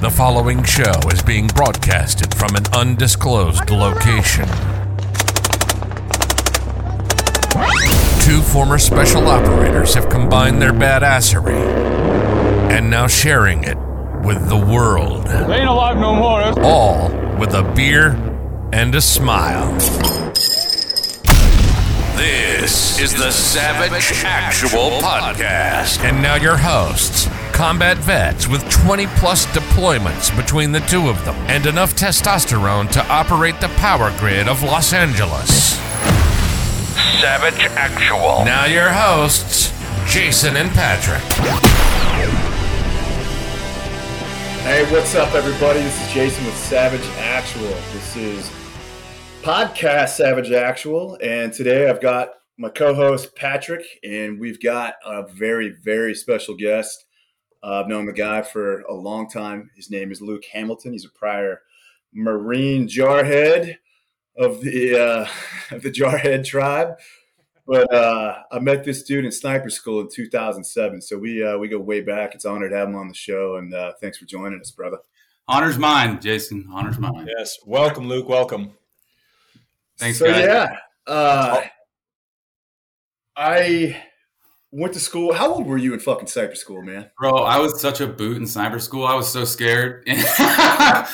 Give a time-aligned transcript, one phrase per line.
[0.00, 4.46] The following show is being broadcasted from an undisclosed location.
[8.22, 11.60] Two former special operators have combined their badassery
[12.70, 13.76] and now sharing it
[14.24, 15.26] with the world.
[15.26, 16.64] They ain't alive no more.
[16.64, 18.12] All with a beer
[18.72, 19.70] and a smile.
[22.16, 26.02] This is the Savage Actual Podcast.
[26.02, 27.26] And now your hosts,
[27.60, 33.06] combat vets with 20 plus deployments between the two of them and enough testosterone to
[33.08, 35.74] operate the power grid of Los Angeles.
[37.20, 38.46] Savage Actual.
[38.46, 39.74] Now your hosts,
[40.10, 41.20] Jason and Patrick.
[44.62, 45.80] Hey, what's up, everybody?
[45.80, 47.76] This is Jason with Savage Actual.
[47.92, 48.50] This is
[49.42, 55.76] podcast Savage Actual, and today I've got my co-host Patrick, and we've got a very,
[55.84, 57.04] very special guest.
[57.62, 59.70] Uh, I've known the guy for a long time.
[59.76, 60.92] His name is Luke Hamilton.
[60.92, 61.62] He's a prior
[62.12, 63.76] Marine Jarhead
[64.36, 65.28] of the uh,
[65.74, 66.98] of the Jarhead tribe.
[67.66, 71.68] But uh, I met this dude in sniper school in 2007, so we uh, we
[71.68, 72.34] go way back.
[72.34, 74.70] It's an honor to have him on the show, and uh, thanks for joining us,
[74.70, 74.98] brother.
[75.46, 76.66] Honor's mine, Jason.
[76.72, 77.28] Honor's mine.
[77.38, 77.58] Yes.
[77.66, 78.28] Welcome, Luke.
[78.28, 78.72] Welcome.
[79.98, 80.44] Thanks, so guys.
[80.44, 81.60] yeah, uh,
[83.36, 84.02] I
[84.72, 85.32] went to school.
[85.34, 87.10] How old were you in fucking sniper school, man?
[87.18, 89.06] Bro, I was such a boot in sniper school.
[89.06, 90.04] I was so scared.
[90.08, 91.06] I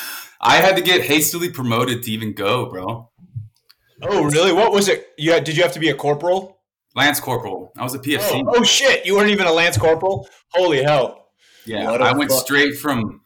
[0.58, 3.10] had to get hastily promoted to even go, bro.
[4.02, 4.52] Oh, really?
[4.52, 5.08] What was it?
[5.16, 6.54] You had, did you have to be a corporal?
[6.94, 7.72] Lance Corporal.
[7.76, 8.42] I was a PFC.
[8.46, 9.04] Oh, oh, shit!
[9.04, 10.26] You weren't even a lance corporal.
[10.54, 11.28] Holy hell!
[11.66, 13.20] yeah, What a I went fuck- straight from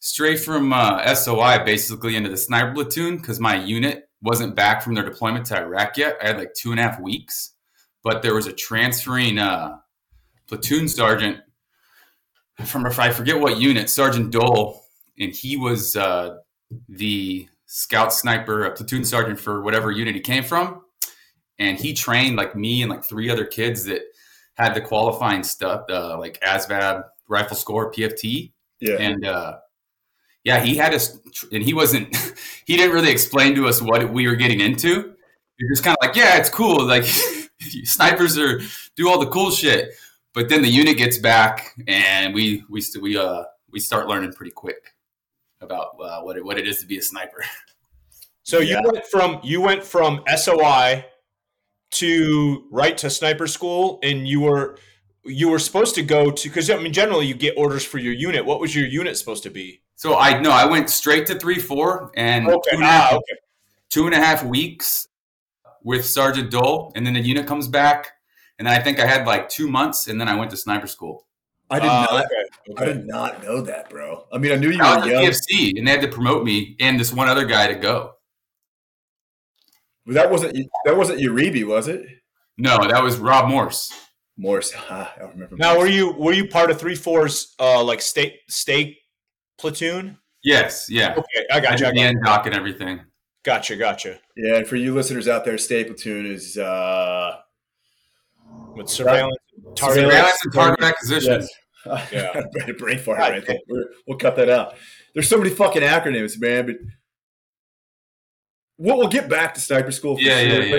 [0.00, 4.94] straight from uh, SOI basically into the sniper platoon because my unit wasn't back from
[4.94, 6.16] their deployment to Iraq yet.
[6.22, 7.51] I had like two and a half weeks,
[8.02, 9.76] but there was a transferring uh,
[10.46, 11.38] platoon sergeant
[12.64, 14.84] from if I forget what unit, Sergeant Dole,
[15.18, 16.36] and he was uh,
[16.88, 20.82] the scout sniper, a platoon sergeant for whatever unit he came from,
[21.58, 24.02] and he trained like me and like three other kids that
[24.54, 29.58] had the qualifying stuff, uh, like ASVAB, rifle score, PFT, Yeah, and uh,
[30.44, 31.18] yeah, he had us,
[31.52, 32.14] and he wasn't,
[32.66, 35.14] he didn't really explain to us what we were getting into.
[35.58, 37.04] You're just kind of like, yeah, it's cool, like
[37.84, 38.60] snipers are
[38.96, 39.90] do all the cool shit,
[40.34, 44.32] but then the unit gets back, and we we st- we uh we start learning
[44.32, 44.94] pretty quick
[45.60, 47.44] about uh, what it, what it is to be a sniper.
[48.44, 48.80] So Yeah.
[48.82, 51.04] you went from you went from SOI
[51.92, 54.78] to right to sniper school, and you were
[55.24, 58.12] you were supposed to go to because I mean generally you get orders for your
[58.12, 58.44] unit.
[58.44, 59.80] What was your unit supposed to be?
[59.94, 62.70] So I no, I went straight to three four and Okay.
[62.72, 63.36] two and a half- Ah, okay.
[63.90, 65.06] two and a half weeks
[65.84, 68.10] with Sergeant Dole, and then the unit comes back,
[68.58, 70.86] and then I think I had like two months, and then I went to sniper
[70.86, 71.26] school.
[71.70, 72.24] I did Ah, not.
[72.24, 72.82] okay.
[72.82, 74.26] I did not know that, bro.
[74.32, 75.22] I mean, I knew you I were was at young.
[75.32, 78.12] PFC, and they had to promote me and this one other guy to go.
[80.04, 82.04] But that wasn't that wasn't Uribe, was it?
[82.58, 83.90] No, that was Rob Morse.
[84.36, 84.72] Morse.
[84.76, 85.56] Ah, I don't remember.
[85.56, 85.82] Now Morse.
[85.84, 88.96] were you were you part of three fours uh like STA STA
[89.58, 90.18] platoon?
[90.44, 91.12] Yes, yeah.
[91.12, 91.86] Okay, I I got you.
[91.86, 93.00] I did the got indoc and everything.
[93.44, 94.20] Gotcha, gotcha.
[94.36, 97.36] Yeah, and for you listeners out there, STA Platoon is uh,
[98.76, 99.36] With surveillance,
[99.76, 100.04] target.
[100.04, 101.40] Surveillance and target acquisition.
[101.40, 101.48] yes.
[102.12, 102.30] Yeah.
[102.32, 103.58] I had a brain fart right there.
[103.68, 104.74] We're- We'll cut that out.
[105.14, 106.66] There's so many fucking acronyms, man.
[106.66, 106.76] But
[108.78, 110.16] we'll, we'll get back to sniper school.
[110.16, 110.62] For Yeah, sure.
[110.62, 110.78] yeah, yeah.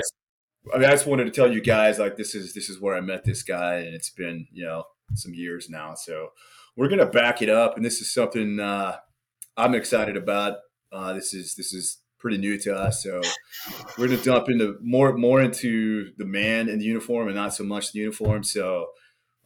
[0.73, 2.95] I mean, I just wanted to tell you guys like this is this is where
[2.95, 5.93] I met this guy, and it's been you know some years now.
[5.93, 6.29] So
[6.77, 8.95] we're gonna back it up, and this is something uh,
[9.57, 10.59] I'm excited about.
[10.91, 13.21] Uh, this is this is pretty new to us, so
[13.99, 17.63] we're gonna dump into more more into the man in the uniform and not so
[17.63, 18.43] much the uniform.
[18.43, 18.87] So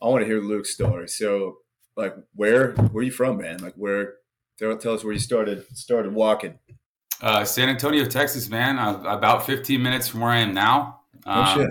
[0.02, 1.10] I want to hear Luke's story.
[1.10, 1.58] So
[1.98, 3.58] like, where where are you from, man?
[3.58, 4.14] Like, where
[4.60, 6.60] tell, tell us where you started started walking.
[7.20, 8.78] Uh, San Antonio, Texas, man.
[8.78, 11.00] Uh, about 15 minutes from where I am now.
[11.26, 11.70] Oh Um, shit.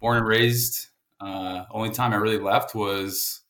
[0.00, 0.86] born and raised.
[1.20, 3.42] Uh, only time I really left was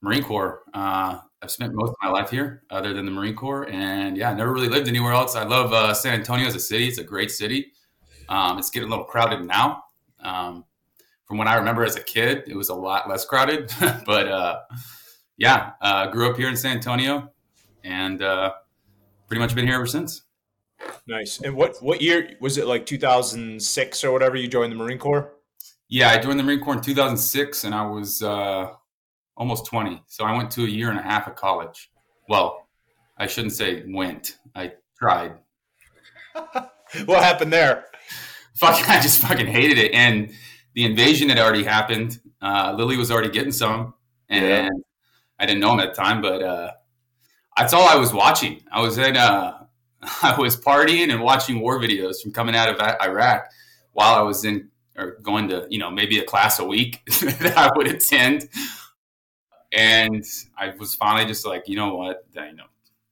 [0.00, 0.62] Marine Corps.
[0.72, 4.30] Uh, I've spent most of my life here, other than the Marine Corps, and yeah,
[4.30, 5.36] I never really lived anywhere else.
[5.36, 6.88] I love uh, San Antonio as a city.
[6.88, 7.72] It's a great city.
[8.30, 9.84] Um, it's getting a little crowded now.
[10.20, 10.64] Um,
[11.26, 13.70] from what I remember as a kid, it was a lot less crowded.
[14.06, 14.60] but uh,
[15.36, 17.30] yeah, uh, grew up here in San Antonio,
[17.84, 18.54] and uh,
[19.28, 20.22] pretty much been here ever since.
[21.06, 21.42] Nice.
[21.42, 22.66] And what what year was it?
[22.66, 24.36] Like 2006 or whatever?
[24.36, 25.34] You joined the Marine Corps.
[25.90, 28.70] Yeah, I joined the Marine Corps in 2006, and I was uh,
[29.36, 30.02] almost 20.
[30.06, 31.90] So I went to a year and a half of college.
[32.28, 32.66] Well,
[33.18, 34.38] I shouldn't say went.
[34.54, 35.34] I tried.
[37.04, 37.86] what happened there?
[38.54, 39.92] Fuck, I just fucking hated it.
[39.92, 40.32] And
[40.74, 42.20] the invasion had already happened.
[42.40, 43.94] Uh, Lilley was already getting some,
[44.28, 44.68] and Yeah.
[45.38, 46.72] I didn't know him at the time, but uh,
[47.56, 48.62] that's all I was watching.
[48.70, 49.64] I was in, uh,
[50.22, 53.48] I was partying and watching war videos from coming out of Iraq
[53.92, 57.02] while I was in or going to, you know, maybe a class a week
[57.40, 58.48] that I would attend.
[59.74, 60.24] And
[60.56, 62.66] I was finally just like, you know what, you know,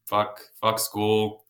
[0.06, 1.44] fuck, fuck school.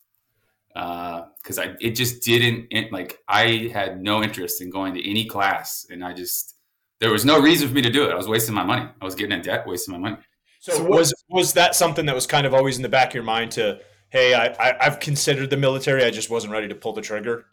[0.75, 5.09] Uh, cause I, it just didn't it, like, I had no interest in going to
[5.09, 6.55] any class and I just,
[6.99, 8.11] there was no reason for me to do it.
[8.11, 8.89] I was wasting my money.
[8.99, 10.17] I was getting in debt, wasting my money.
[10.59, 13.15] So, so was, was that something that was kind of always in the back of
[13.15, 13.81] your mind to,
[14.13, 16.03] Hey, I, I I've considered the military.
[16.03, 17.47] I just wasn't ready to pull the trigger.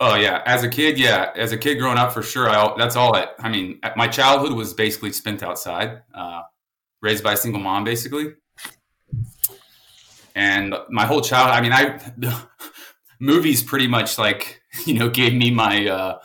[0.00, 2.48] Oh yeah, as a kid, yeah, as a kid growing up, for sure.
[2.48, 3.14] I, that's all.
[3.14, 6.40] I, I mean, my childhood was basically spent outside, uh,
[7.04, 8.34] raised by a single mom, basically,
[10.34, 11.50] and my whole child.
[11.50, 12.34] I mean, I the
[13.20, 16.18] movies pretty much like you know gave me my uh,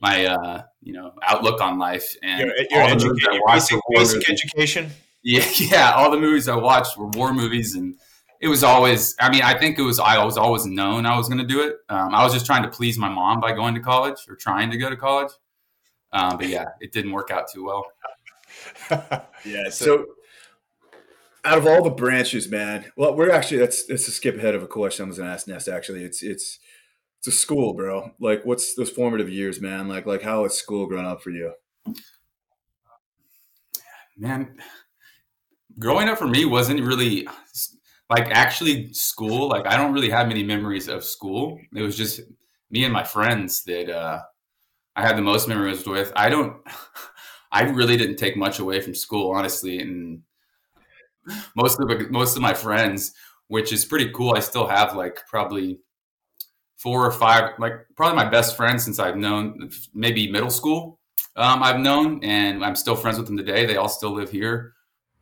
[0.00, 4.90] my uh, you know outlook on life and your, your, educa- your basic, basic education.
[5.22, 5.92] Yeah, yeah.
[5.96, 7.98] All the movies I watched were war movies and
[8.40, 11.28] it was always i mean i think it was i was always known i was
[11.28, 13.74] going to do it um, i was just trying to please my mom by going
[13.74, 15.30] to college or trying to go to college
[16.12, 17.84] um, but yeah it didn't work out too well
[19.44, 20.06] yeah so, so,
[21.44, 24.62] out of all the branches man well we're actually that's that's a skip ahead of
[24.62, 26.04] a question i was going to ask nest actually.
[26.04, 26.58] It's it's
[27.18, 28.12] it's a school bro.
[28.18, 29.88] Like what's those formative years man?
[29.88, 31.52] Like like how has school grown up for you?
[34.16, 34.56] Man
[35.78, 37.28] growing up for me wasn't really
[38.08, 39.48] like actually school.
[39.48, 41.58] Like i don't really have many memories of school.
[41.74, 42.20] It was just
[42.70, 44.20] me and my friends that uh,
[44.96, 46.12] i had the most memories with.
[46.16, 46.56] I don't
[47.52, 50.22] i really didn't take much away from school honestly and
[51.56, 53.12] most of most of my friends
[53.48, 55.78] which is pretty cool i still have like probably
[56.76, 60.98] four or five like probably my best friends since i've known maybe middle school
[61.36, 64.72] um, i've known and i'm still friends with them today they all still live here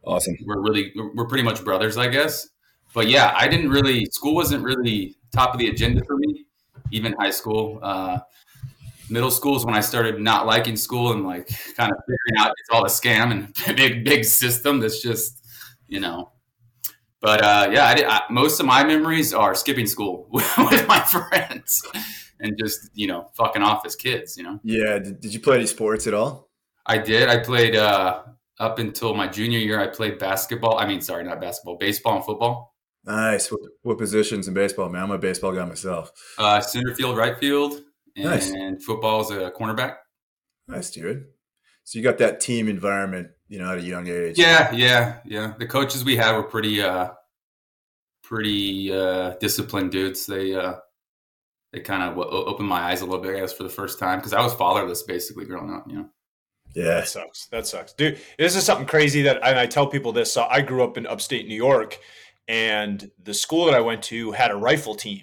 [0.05, 2.49] awesome we're really we're pretty much brothers i guess
[2.95, 4.07] but yeah, I didn't really.
[4.07, 6.47] School wasn't really top of the agenda for me,
[6.91, 7.79] even high school.
[7.83, 8.19] Uh,
[9.11, 12.53] middle school is when I started not liking school and like kind of figuring out
[12.59, 15.45] it's all a scam and a big big system that's just
[15.87, 16.33] you know.
[17.21, 21.01] But uh, yeah, I did, I, most of my memories are skipping school with my
[21.01, 21.83] friends
[22.41, 24.37] and just you know fucking off as kids.
[24.37, 24.61] You know.
[24.63, 24.99] Yeah.
[24.99, 26.49] Did, did you play any sports at all?
[26.87, 27.29] I did.
[27.29, 28.23] I played uh,
[28.59, 29.81] up until my junior year.
[29.81, 30.79] I played basketball.
[30.79, 32.75] I mean, sorry, not basketball, baseball and football.
[33.05, 33.51] Nice.
[33.51, 35.03] What, what, positions in baseball, man?
[35.03, 36.13] I'm a baseball guy myself.
[36.37, 37.81] Uh, center field, right field,
[38.25, 38.53] nice.
[38.85, 39.97] football is a cornerback.
[40.67, 41.27] Nice, dude.
[41.85, 44.39] So you got that team environment, you know, at a young age.
[44.39, 45.55] Yeah, yeah, yeah.
[45.59, 47.11] The coaches we had were pretty, uh,
[48.23, 50.27] pretty uh, disciplined dudes.
[50.27, 50.75] They, uh,
[51.73, 54.19] they kind of opened my eyes a little bit, I guess, for the first time
[54.19, 55.87] because I was fatherless basically growing up.
[55.89, 56.09] You know.
[56.75, 57.47] Yeah, that sucks.
[57.47, 58.19] That sucks, dude.
[58.39, 60.33] This is something crazy that, and I tell people this.
[60.33, 61.99] So I grew up in upstate New York,
[62.47, 65.23] and the school that I went to had a rifle team.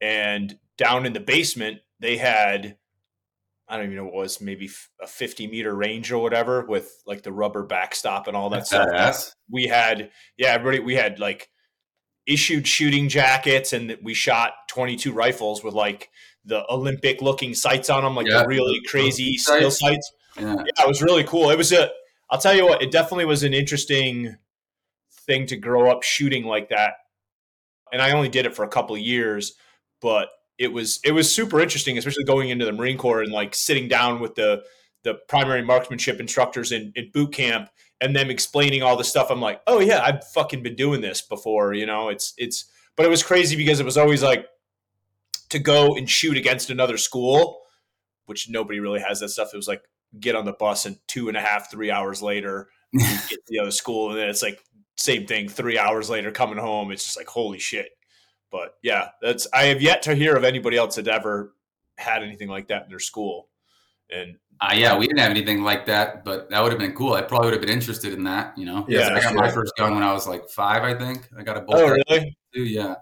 [0.00, 2.76] And down in the basement, they had
[3.68, 4.70] I don't even know what it was, maybe
[5.02, 8.68] a 50 meter range or whatever with like the rubber backstop and all that That's
[8.68, 8.88] stuff.
[9.50, 11.50] We had, yeah, everybody, we had like
[12.26, 16.08] issued shooting jackets and we shot 22 rifles with like
[16.46, 18.42] the Olympic looking sights on them, like yeah.
[18.42, 20.10] the really crazy steel sights.
[20.38, 20.54] Yeah.
[20.54, 21.50] yeah, it was really cool.
[21.50, 21.90] It was a,
[22.30, 24.34] I'll tell you what, it definitely was an interesting
[25.26, 26.94] thing to grow up shooting like that.
[27.92, 29.54] And I only did it for a couple of years,
[30.00, 30.28] but
[30.58, 33.88] it was it was super interesting, especially going into the Marine Corps and like sitting
[33.88, 34.64] down with the
[35.04, 39.30] the primary marksmanship instructors in, in boot camp and them explaining all the stuff.
[39.30, 42.08] I'm like, oh yeah, I've fucking been doing this before, you know.
[42.08, 44.46] It's it's but it was crazy because it was always like
[45.50, 47.60] to go and shoot against another school,
[48.26, 49.50] which nobody really has that stuff.
[49.54, 49.82] It was like
[50.18, 53.60] get on the bus and two and a half, three hours later, get to the
[53.60, 54.60] other school, and then it's like
[54.98, 57.90] same thing three hours later coming home it's just like holy shit
[58.50, 61.54] but yeah that's i have yet to hear of anybody else that ever
[61.98, 63.48] had anything like that in their school.
[64.10, 67.12] And uh, yeah we didn't have anything like that but that would have been cool.
[67.12, 68.86] I probably would have been interested in that you know?
[68.88, 71.28] Yeah i got my first gun when i was like five i think.
[71.38, 72.36] I got a bolt oh really?
[72.54, 72.94] too, yeah.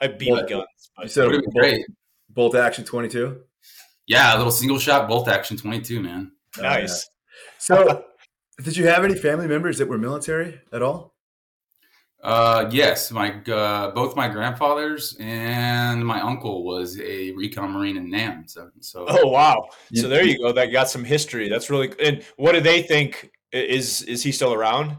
[0.00, 1.86] I beat bolt, guns you said bolt, great.
[2.28, 3.40] Bolt action 22
[4.06, 6.32] yeah a little single shot bolt action 22 man.
[6.60, 7.08] Nice
[7.70, 7.86] oh, yeah.
[7.86, 8.04] so
[8.62, 11.15] did you have any family members that were military at all
[12.22, 18.10] uh, yes, my uh, both my grandfathers and my uncle was a recon marine in
[18.10, 18.44] Nam.
[18.46, 20.52] So, so oh wow, so there you go.
[20.52, 21.48] That got some history.
[21.48, 21.92] That's really.
[22.02, 23.30] And what do they think?
[23.52, 24.96] Is is he still around?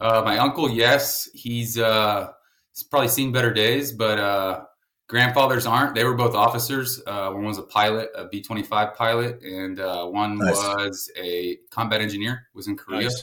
[0.00, 2.28] Uh, my uncle, yes, he's uh,
[2.72, 4.64] he's probably seen better days, but uh,
[5.08, 5.94] grandfathers aren't.
[5.94, 7.02] They were both officers.
[7.06, 10.56] Uh, one was a pilot, a B twenty five pilot, and uh, one nice.
[10.56, 12.48] was a combat engineer.
[12.54, 13.02] Was in Korea.
[13.02, 13.22] Nice.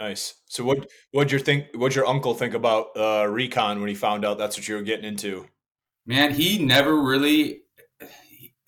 [0.00, 0.34] Nice.
[0.46, 4.24] So what what'd your think what'd your uncle think about uh, recon when he found
[4.24, 5.46] out that's what you were getting into?
[6.06, 7.62] Man, he never really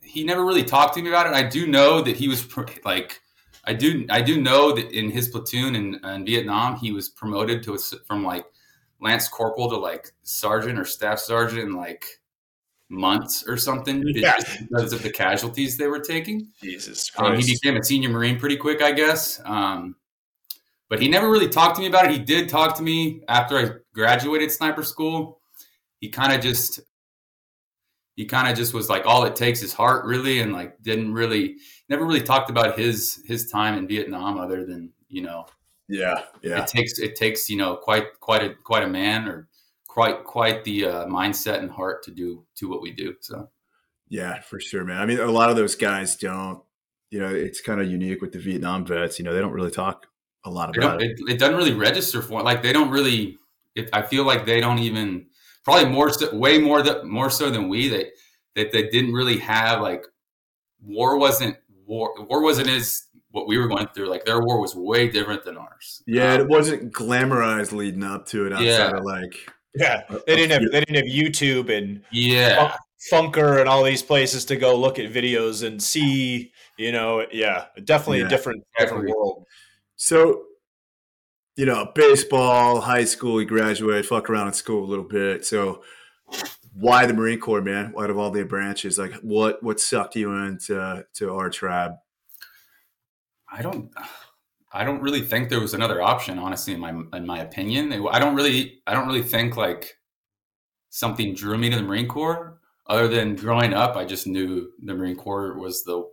[0.03, 1.33] he never really talked to me about it.
[1.33, 2.47] I do know that he was
[2.85, 3.21] like
[3.65, 7.63] I do I do know that in his platoon in, in Vietnam he was promoted
[7.65, 8.47] to a, from like
[9.01, 12.07] lance corporal to like sergeant or staff sergeant in like
[12.89, 14.37] months or something yeah.
[14.61, 16.53] because of the casualties they were taking.
[16.63, 19.41] Jesus um, he became a senior Marine pretty quick, I guess.
[19.45, 19.97] Um,
[20.89, 22.13] but he never really talked to me about it.
[22.13, 25.41] He did talk to me after I graduated sniper school.
[26.01, 26.81] He kind of just
[28.17, 31.13] he kind of just was like all it takes is heart really and like didn't
[31.13, 31.57] really
[31.89, 35.47] never really talked about his his time in Vietnam other than you know
[35.89, 39.49] yeah yeah it takes it takes you know quite quite a quite a man or
[39.87, 43.49] quite quite the uh, mindset and heart to do to what we do so
[44.09, 46.63] yeah for sure man I mean a lot of those guys don't
[47.11, 49.71] you know it's kind of unique with the Vietnam vets you know they don't really
[49.71, 50.07] talk
[50.47, 51.19] a lot about it.
[51.19, 51.35] it.
[51.35, 53.39] it doesn't really register for like they don't really
[53.75, 55.27] it, I feel like they don't even
[55.65, 58.07] probably more so, way more that more so than we that
[58.55, 60.05] that they didn't really have like
[60.81, 64.75] war wasn't war war wasn't as what we were going through like their war was
[64.75, 68.91] way different than ours yeah um, it wasn't glamorized leading up to it outside yeah.
[68.97, 69.35] of like
[69.75, 72.75] yeah they didn't have they didn't have youtube and yeah
[73.13, 77.67] funker and all these places to go look at videos and see you know yeah
[77.85, 79.45] definitely yeah, a different different world
[79.97, 80.43] so
[81.57, 85.45] you know, baseball, high school, you graduate, fuck around in school a little bit.
[85.47, 85.83] So
[86.75, 87.95] why the Marine Corps, man?
[87.99, 91.93] Out of all the branches, like what what sucked you into to our tribe?
[93.51, 93.91] I don't
[94.73, 97.93] I don't really think there was another option, honestly, in my in my opinion.
[97.93, 99.97] I don't really I don't really think like
[100.91, 102.61] something drew me to the Marine Corps.
[102.89, 106.07] Other than growing up, I just knew the Marine Corps was the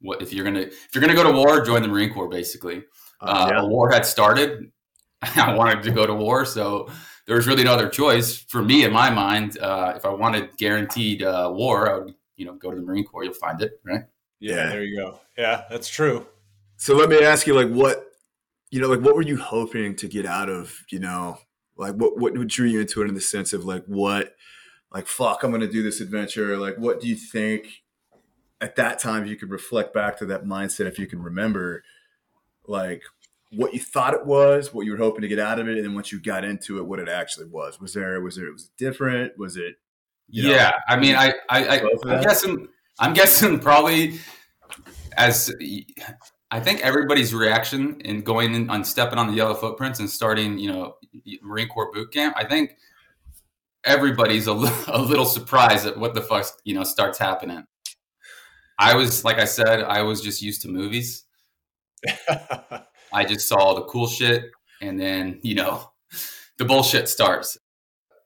[0.00, 2.82] what if you're gonna if you're gonna go to war, join the Marine Corps, basically.
[3.22, 3.60] Uh, yeah.
[3.62, 4.72] A war had started.
[5.22, 6.90] I wanted to go to war, so
[7.26, 9.58] there was really no other choice for me in my mind.
[9.58, 13.04] Uh, if I wanted guaranteed uh, war, I would, you know, go to the Marine
[13.04, 13.24] Corps.
[13.24, 14.02] You'll find it, right?
[14.40, 15.20] Yeah, there you go.
[15.38, 16.26] Yeah, that's true.
[16.76, 18.04] So let me ask you, like, what,
[18.72, 21.38] you know, like, what were you hoping to get out of, you know,
[21.76, 24.34] like, what what drew you into it in the sense of like, what,
[24.92, 26.58] like, fuck, I'm going to do this adventure.
[26.58, 27.82] Like, what do you think
[28.60, 31.84] at that time you could reflect back to that mindset if you can remember?
[32.66, 33.02] Like
[33.52, 35.84] what you thought it was, what you were hoping to get out of it, and
[35.84, 37.80] then once you got into it, what it actually was.
[37.80, 39.38] Was there was there was it different?
[39.38, 39.76] Was it?
[40.28, 44.18] yeah, know, I mean, I I, I I'm guessing I'm guessing probably
[45.16, 45.52] as
[46.50, 50.58] I think everybody's reaction in going in, on stepping on the yellow footprints and starting,
[50.58, 50.96] you know,
[51.42, 52.34] Marine Corps boot camp.
[52.36, 52.76] I think
[53.84, 54.52] everybody's a,
[54.88, 57.64] a little surprised at what the fuck you know starts happening.
[58.78, 61.24] I was like I said, I was just used to movies.
[63.12, 65.90] I just saw the cool shit, and then you know,
[66.58, 67.58] the bullshit starts.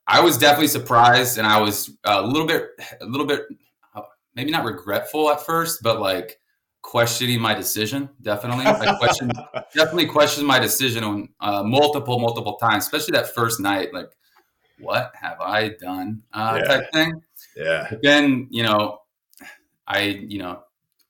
[0.06, 2.68] I was definitely surprised, and I was a little bit,
[3.00, 3.42] a little bit,
[4.34, 6.38] maybe not regretful at first, but like
[6.82, 8.08] questioning my decision.
[8.22, 9.32] Definitely, I questioned,
[9.74, 13.92] definitely questioned my decision on uh, multiple, multiple times, especially that first night.
[13.92, 14.10] Like,
[14.78, 16.22] what have I done?
[16.32, 16.68] Uh, yeah.
[16.68, 17.22] Type thing.
[17.56, 17.86] Yeah.
[17.90, 19.00] But then you know,
[19.88, 20.62] I you know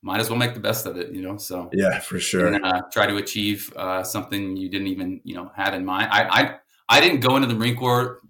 [0.06, 1.36] might as well make the best of it, you know.
[1.36, 2.46] So yeah, for sure.
[2.46, 6.08] And, uh, try to achieve uh, something you didn't even you know had in mind.
[6.12, 6.54] I I,
[6.88, 8.20] I didn't go into the Marine Corps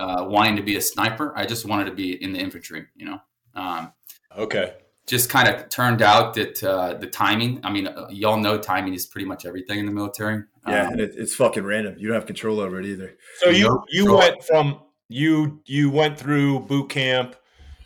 [0.00, 1.32] uh, wanting to be a sniper.
[1.36, 3.20] I just wanted to be in the infantry, you know.
[3.54, 3.92] Um,
[4.36, 4.74] okay.
[5.06, 7.60] Just kind of turned out that uh, the timing.
[7.62, 10.42] I mean, uh, y'all know timing is pretty much everything in the military.
[10.66, 11.94] Yeah, um, and it, it's fucking random.
[11.96, 13.16] You don't have control over it either.
[13.38, 17.36] So you you went from you you went through boot camp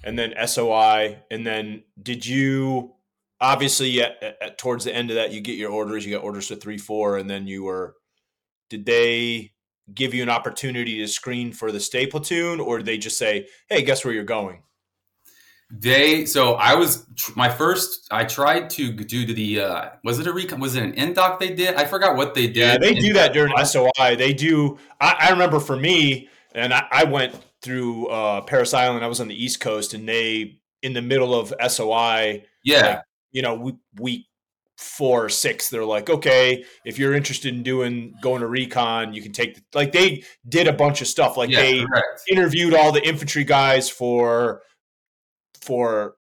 [0.02, 2.93] and then SOI, and then did you
[3.40, 6.48] obviously at, at, towards the end of that you get your orders you got orders
[6.48, 7.94] to three four and then you were
[8.70, 9.52] did they
[9.92, 13.46] give you an opportunity to screen for the STA platoon or did they just say
[13.68, 14.62] hey guess where you're going?
[15.70, 20.32] They so i was my first i tried to do the uh was it a
[20.32, 21.74] recon was it an indoc they did?
[21.74, 25.30] I forgot what they did yeah they do that during soi they do i, I
[25.30, 29.42] remember for me and I, I went through uh parris island i was on the
[29.42, 32.86] east coast and they in the middle of soi yeah.
[32.86, 33.02] like,
[33.34, 34.26] you know, week
[34.78, 39.20] four or six, they're like, okay, if you're interested in doing going to recon, you
[39.20, 41.36] can take the, like they did a bunch of stuff.
[41.36, 42.22] Like yeah, they correct.
[42.28, 44.62] interviewed all the infantry guys for
[45.60, 46.16] for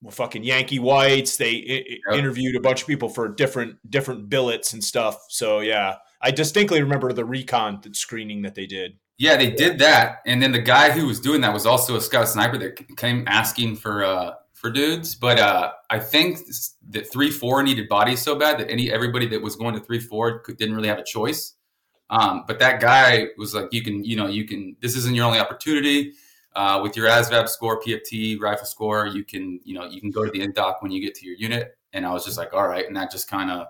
[0.00, 1.36] well, fucking Yankee Whites.
[1.36, 2.18] They yep.
[2.18, 5.18] interviewed a bunch of people for different different billets and stuff.
[5.28, 8.98] So yeah, I distinctly remember the recon screening that they did.
[9.18, 12.00] Yeah, they did that, and then the guy who was doing that was also a
[12.00, 16.40] scout sniper that came asking for uh, for dudes, but uh, I think
[16.90, 20.00] that three four needed bodies so bad that any everybody that was going to three
[20.00, 21.54] four didn't really have a choice.
[22.10, 24.76] Um, but that guy was like, you can, you know, you can.
[24.80, 26.12] This isn't your only opportunity.
[26.56, 30.24] Uh, with your ASVAB score, PFT, rifle score, you can, you know, you can go
[30.24, 31.76] to the indoc when you get to your unit.
[31.92, 33.68] And I was just like, all right, and that just kind of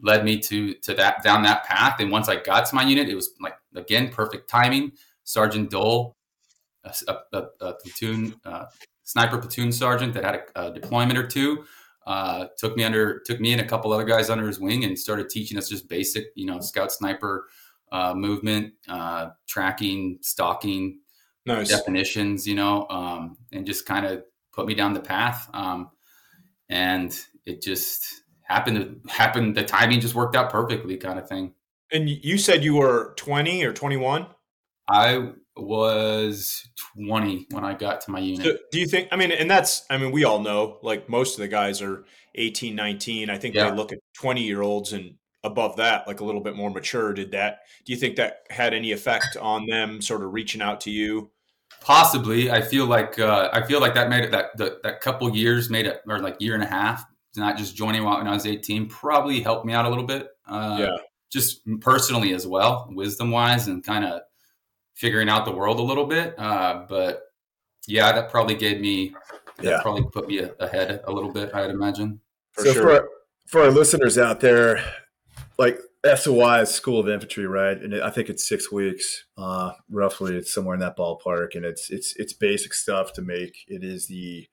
[0.00, 1.98] led me to to that down that path.
[2.00, 4.92] And once I got to my unit, it was like again perfect timing.
[5.24, 6.14] Sergeant Dole,
[6.84, 6.94] a,
[7.32, 8.66] a, a platoon uh,
[9.06, 11.64] sniper platoon sergeant that had a, a deployment or two,
[12.06, 14.98] uh, took me under took me and a couple other guys under his wing and
[14.98, 17.48] started teaching us just basic, you know, scout sniper
[17.90, 20.98] uh, movement, uh, tracking, stalking,
[21.46, 21.68] nice.
[21.68, 24.22] definitions, you know, um, and just kind of
[24.52, 25.48] put me down the path.
[25.54, 25.90] Um,
[26.68, 29.52] and it just happened to happen.
[29.52, 31.54] The timing just worked out perfectly, kind of thing.
[31.92, 34.26] And you said you were 20 or 21?
[34.88, 38.44] I was 20 when I got to my unit.
[38.46, 41.34] So do you think, I mean, and that's, I mean, we all know like most
[41.34, 43.30] of the guys are 18, 19.
[43.30, 43.70] I think Yeah.
[43.70, 47.12] they look at 20 year olds and above that, like a little bit more mature.
[47.12, 50.80] Did that, do you think that had any effect on them sort of reaching out
[50.82, 51.30] to you?
[51.80, 55.34] Possibly, I feel like uh, I feel like that made it that the, that couple
[55.34, 57.04] years made it or like year and a half.
[57.36, 60.28] Not just joining when I was 18 probably helped me out a little bit.
[60.48, 60.96] Uh, yeah.
[61.30, 64.22] just personally as well, wisdom wise, and kind of
[64.96, 66.34] figuring out the world a little bit.
[66.38, 67.22] Uh, but
[67.86, 69.14] yeah, that probably gave me,
[69.58, 69.82] that Yeah.
[69.82, 72.20] probably put me a- ahead a little bit, I'd imagine.
[72.52, 72.82] For so sure.
[72.82, 73.08] for our,
[73.46, 74.82] for our listeners out there,
[75.58, 77.76] like SOI is School of Infantry, right?
[77.76, 80.36] And it, I think it's six weeks, uh, roughly.
[80.36, 83.56] It's somewhere in that ballpark, and it's it's it's basic stuff to make.
[83.66, 84.46] It is the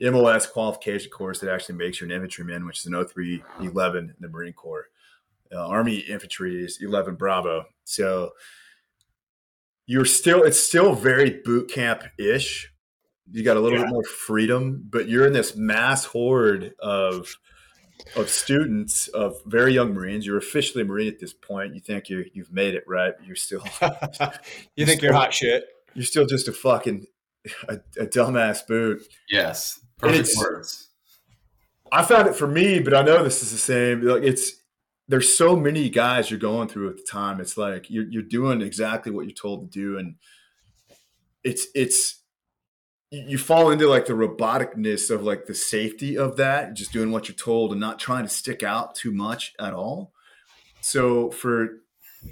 [0.00, 4.28] MOS qualification course that actually makes you an infantryman, which is an 0311 in the
[4.28, 4.86] Marine Corps.
[5.52, 7.64] Uh, Army infantry is 11 Bravo.
[7.84, 8.30] So
[9.88, 12.70] you're still it's still very boot camp ish.
[13.32, 13.84] You got a little Yeah.
[13.86, 17.34] bit more freedom, but you're in this mass horde of
[18.14, 20.24] of students of very young Marines.
[20.26, 21.74] You're officially a Marine at this point.
[21.74, 23.14] You think you you've made it, right?
[23.26, 23.64] You're still
[24.76, 25.64] you think you're hot shit?
[25.94, 27.06] you're still just a fucking
[27.68, 29.02] a, a dumbass boot.
[29.30, 30.88] Yes, perfect words.
[31.90, 34.02] I found it for me, but I know this is the same.
[34.02, 34.52] Like it's
[35.08, 37.40] there's so many guys you're going through at the time.
[37.40, 40.16] It's like you're you're doing exactly what you're told to do, and
[41.42, 42.20] it's it's
[43.10, 47.28] you fall into like the roboticness of like the safety of that, just doing what
[47.28, 50.12] you're told and not trying to stick out too much at all.
[50.82, 51.80] So for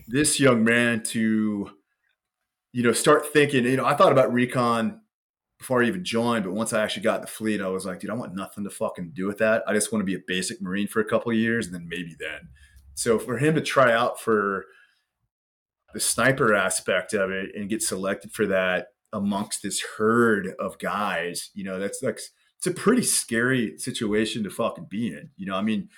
[0.07, 1.71] this young man to,
[2.73, 5.01] you know, start thinking, you know, I thought about recon
[5.59, 8.01] before I even joined, but once I actually got in the fleet, I was like,
[8.01, 9.63] dude, I want nothing to fucking do with that.
[9.67, 12.15] I just want to be a basic Marine for a couple years and then maybe
[12.19, 12.49] then.
[12.97, 14.65] So for him to try out for
[15.93, 21.51] the sniper aspect of it and get selected for that amongst this herd of guys,
[21.55, 22.19] you know, that's like
[22.57, 25.29] it's a pretty scary situation to fucking be in.
[25.37, 25.91] You know, I mean,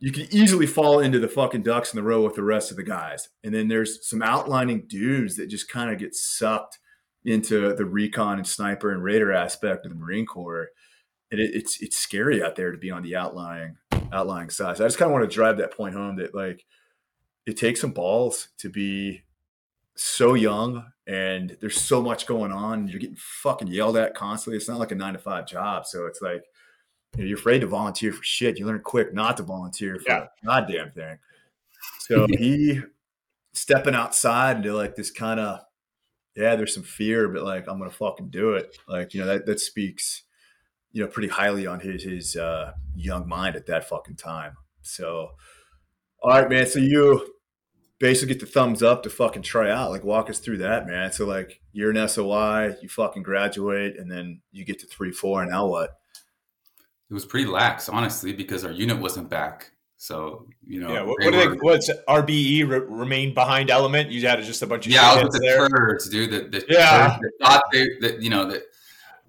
[0.00, 2.76] you can easily fall into the fucking ducks in the row with the rest of
[2.76, 3.28] the guys.
[3.44, 6.80] And then there's some outlining dudes that just kind of get sucked
[7.24, 10.70] into the recon and sniper and raider aspect of the Marine Corps.
[11.30, 13.76] And it, it's it's scary out there to be on the outlying
[14.12, 14.80] outlying size.
[14.80, 16.64] I just kind of want to drive that point home that like
[17.46, 19.22] it takes some balls to be
[19.96, 22.88] so young and there's so much going on.
[22.88, 24.56] You're getting fucking yelled at constantly.
[24.56, 25.86] It's not like a nine to five job.
[25.86, 26.44] So it's like
[27.16, 28.58] you know, you're afraid to volunteer for shit.
[28.58, 30.26] You learn quick not to volunteer for Yeah.
[30.44, 31.18] goddamn thing.
[32.00, 32.80] So he
[33.52, 35.60] stepping outside into like this kind of
[36.36, 38.76] yeah, there's some fear, but like I'm gonna fucking do it.
[38.88, 40.22] Like, you know, that that speaks,
[40.94, 44.54] you know, pretty highly on his his uh young mind at that fucking time.
[44.80, 45.32] So
[46.22, 46.66] all right, man.
[46.66, 47.34] So you
[47.98, 49.90] basically get the thumbs up to fucking try out.
[49.90, 51.12] Like walk us through that, man.
[51.12, 55.42] So like you're an SOI, you fucking graduate, and then you get to three, four,
[55.42, 55.90] and now what?
[57.10, 59.72] It was pretty lax, honestly, because our unit wasn't back.
[59.96, 61.02] So you know, yeah.
[61.02, 64.10] What, they what do they, what's RBE re- remain behind element?
[64.10, 65.68] You had just a bunch of Yeah, I was with the there.
[65.68, 66.30] turds, dude.
[66.30, 67.18] That, that, Yeah.
[67.20, 68.62] that thought they, that you know, that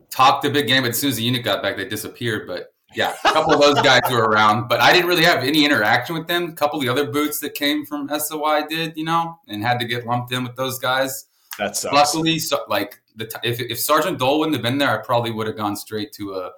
[0.09, 2.47] talked a big game, but as soon as the unit got back, they disappeared.
[2.47, 5.65] But yeah, a couple of those guys were around, but I didn't really have any
[5.65, 6.49] interaction with them.
[6.49, 9.79] A couple of the other boots that came from SOI did, you know, and had
[9.79, 11.25] to get lumped in with those guys.
[11.57, 11.93] That sucks.
[11.93, 15.31] Luckily, so, like the t- if if Sergeant Dole wouldn't have been there, I probably
[15.31, 16.51] would have gone straight to a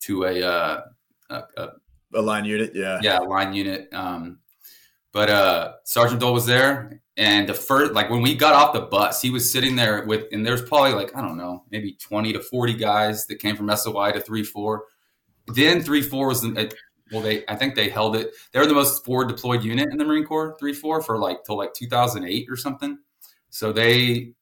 [0.00, 0.80] to a, uh,
[1.30, 1.68] a, a
[2.14, 2.98] A line unit, yeah.
[3.02, 4.38] yeah line unit um
[5.12, 8.80] but uh sergeant dole was there and the first like when we got off the
[8.80, 12.32] bus he was sitting there with and there's probably like i don't know maybe 20
[12.32, 14.78] to 40 guys that came from soi to 3-4
[15.48, 16.68] then 3-4 was the, uh,
[17.12, 18.30] well they i think they held it.
[18.52, 21.58] They were the most forward deployed unit in the marine corps 3-4 for like till
[21.58, 22.98] like 2008 or something.
[23.50, 24.32] So they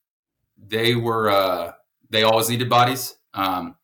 [0.57, 1.73] they were uh
[2.11, 3.17] they always needed bodies.
[3.35, 3.77] Um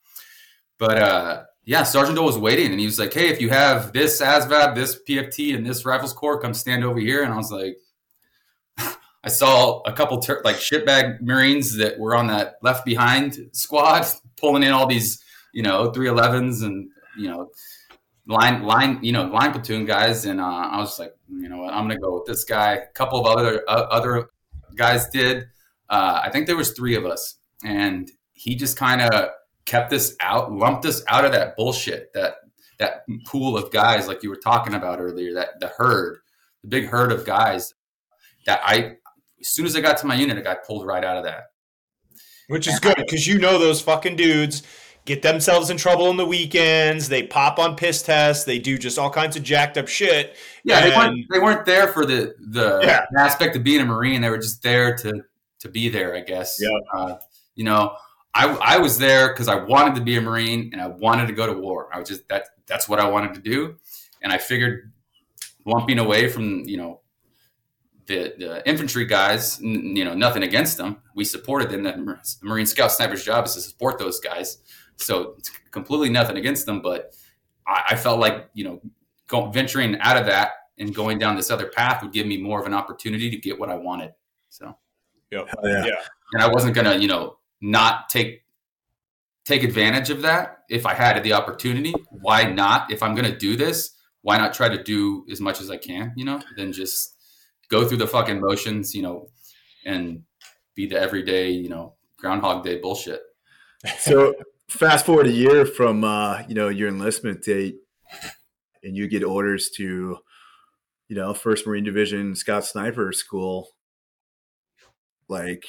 [0.78, 3.94] but uh yeah, Sergeant Dole was waiting and he was like, Hey, if you have
[3.94, 7.22] this ASVAB, this PFT, and this rifles corps, come stand over here.
[7.22, 7.78] And I was like,
[9.24, 14.06] I saw a couple ter- like shitbag Marines that were on that left behind squad
[14.36, 15.22] pulling in all these,
[15.54, 17.50] you know, 311s and, you know,
[18.26, 20.26] line, line, you know, line platoon guys.
[20.26, 22.74] And uh, I was like, you know what, I'm going to go with this guy.
[22.74, 24.28] A couple of other, uh, other
[24.74, 25.46] guys did.
[25.88, 27.38] Uh, I think there was three of us.
[27.64, 29.30] And he just kind of
[29.64, 32.34] kept us out, lumped us out of that bullshit, that,
[32.78, 36.18] that pool of guys like you were talking about earlier, that the herd,
[36.60, 37.72] the big herd of guys
[38.44, 38.96] that I
[39.44, 41.50] as soon as I got to my unit, I got pulled right out of that.
[42.48, 44.62] Which is good because you know those fucking dudes
[45.04, 47.08] get themselves in trouble on the weekends.
[47.08, 48.44] They pop on piss tests.
[48.44, 50.36] They do just all kinds of jacked up shit.
[50.62, 53.04] Yeah, and, they, weren't, they weren't there for the the yeah.
[53.18, 54.22] aspect of being a marine.
[54.22, 55.22] They were just there to
[55.60, 56.58] to be there, I guess.
[56.58, 56.78] Yeah.
[56.92, 57.16] Uh,
[57.54, 57.96] you know,
[58.34, 61.34] I I was there because I wanted to be a marine and I wanted to
[61.34, 61.88] go to war.
[61.92, 63.76] I was just that that's what I wanted to do,
[64.22, 64.90] and I figured
[65.66, 67.00] lumping away from you know
[68.06, 70.98] the, the infantry guys, n- you know, nothing against them.
[71.14, 71.82] We supported them.
[71.84, 74.58] The Marine Scout Sniper's job is to support those guys.
[74.96, 76.80] So it's completely nothing against them.
[76.82, 77.14] But
[77.66, 78.80] I, I felt like, you know,
[79.26, 82.60] go, venturing out of that and going down this other path would give me more
[82.60, 84.12] of an opportunity to get what I wanted.
[84.48, 84.76] So,
[85.30, 85.48] yep.
[85.62, 85.86] yeah.
[85.86, 85.94] yeah.
[86.32, 88.42] And I wasn't going to, you know, not take
[89.44, 91.94] take advantage of that if I had the opportunity.
[92.10, 92.90] Why not?
[92.90, 93.90] If I'm going to do this,
[94.22, 97.13] why not try to do as much as I can, you know, than just
[97.74, 99.28] go through the fucking motions, you know,
[99.84, 100.22] and
[100.76, 103.20] be the everyday, you know, Groundhog Day bullshit.
[103.98, 104.34] So
[104.68, 107.76] fast forward a year from uh, you know your enlistment date,
[108.82, 110.18] and you get orders to,
[111.08, 113.68] you know, First Marine Division Scout Sniper School.
[115.28, 115.64] Like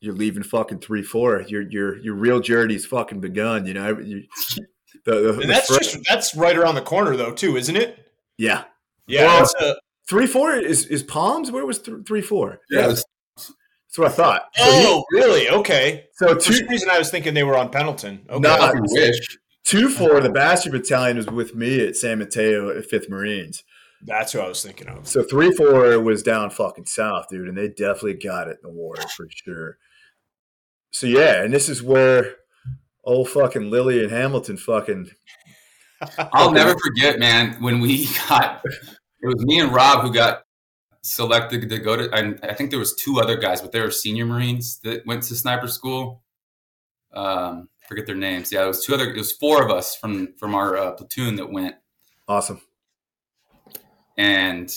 [0.00, 1.42] you're leaving fucking three four.
[1.48, 3.66] Your your your real journey's fucking begun.
[3.66, 4.24] You know, you,
[5.04, 7.98] the, the, the that's just that's right around the corner though, too, isn't it?
[8.36, 8.64] Yeah,
[9.06, 9.24] yeah.
[9.24, 9.74] Well, a,
[10.08, 11.50] Three four is is Palms.
[11.50, 12.60] Where was th- three four?
[12.70, 13.04] Yeah, that's,
[13.36, 14.42] that's what I thought.
[14.54, 15.48] So oh, he, really?
[15.48, 16.06] Okay.
[16.14, 18.24] So two, for some reason, I was thinking they were on Pendleton.
[18.28, 18.40] Okay.
[18.40, 19.38] Not wish.
[19.64, 20.20] Two four.
[20.20, 23.64] The Bastard Battalion was with me at San Mateo at Fifth Marines.
[24.02, 25.08] That's what I was thinking of.
[25.08, 28.74] So three four was down fucking south, dude, and they definitely got it in the
[28.74, 29.78] war for sure.
[30.90, 32.36] So yeah, and this is where
[33.04, 35.10] old fucking Lilley and Hamilton fucking.
[36.18, 38.62] I'll never forget, man, when we got
[39.22, 40.42] it was me and Rob who got
[41.02, 42.12] selected to go to.
[42.12, 45.22] And I think there was two other guys, but they were senior Marines that went
[45.24, 46.22] to sniper school.
[47.12, 48.52] Um, forget their names.
[48.52, 49.10] Yeah, it was two other.
[49.10, 51.76] It was four of us from from our uh, platoon that went.
[52.28, 52.60] Awesome.
[54.18, 54.70] And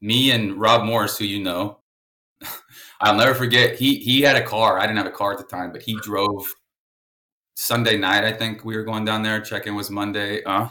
[0.00, 1.80] me and Rob Morris, who you know,
[3.00, 3.76] I'll never forget.
[3.76, 4.78] He he had a car.
[4.78, 6.46] I didn't have a car at the time, but he drove
[7.54, 8.24] Sunday night.
[8.24, 9.40] I think we were going down there.
[9.40, 10.42] Check in was Monday.
[10.44, 10.68] Uh,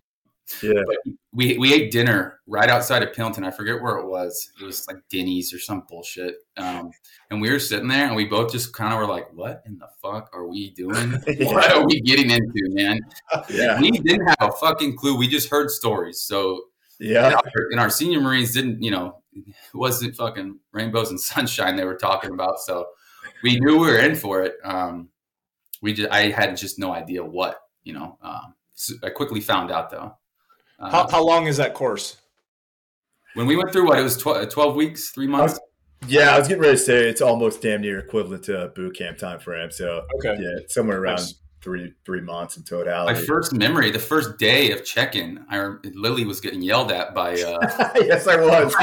[0.62, 0.82] yeah.
[0.86, 0.98] But
[1.34, 3.44] we we ate dinner right outside of Pendleton.
[3.44, 4.52] I forget where it was.
[4.62, 6.36] It was like Denny's or some bullshit.
[6.58, 6.92] Um,
[7.30, 9.78] and we were sitting there, and we both just kind of were like, "What in
[9.78, 11.22] the fuck are we doing?
[11.28, 11.46] yeah.
[11.46, 13.00] What are we getting into, man?"
[13.50, 13.80] Yeah.
[13.80, 15.18] We didn't have a fucking clue.
[15.18, 16.20] We just heard stories.
[16.22, 16.62] So
[17.00, 18.82] yeah, and our, and our senior Marines didn't.
[18.82, 22.60] You know, it wasn't fucking rainbows and sunshine they were talking about.
[22.60, 22.88] So
[23.44, 24.56] we knew we were in for it.
[24.64, 25.10] Um,
[25.82, 27.60] we just I had just no idea what.
[27.84, 30.18] You know, um, so I quickly found out though.
[30.80, 32.18] Uh, how, how long is that course?
[33.34, 35.60] When we went through what it was 12, 12 weeks, three months.
[36.08, 39.18] yeah, I was getting ready to say it's almost damn near equivalent to boot camp
[39.18, 39.72] time frame.
[39.72, 41.36] So okay, yeah, somewhere around nice.
[41.62, 43.14] three three months in totality.
[43.14, 47.34] My first memory, the first day of check-in, I Lilley was getting yelled at by.
[47.34, 48.76] Uh, yes, I was.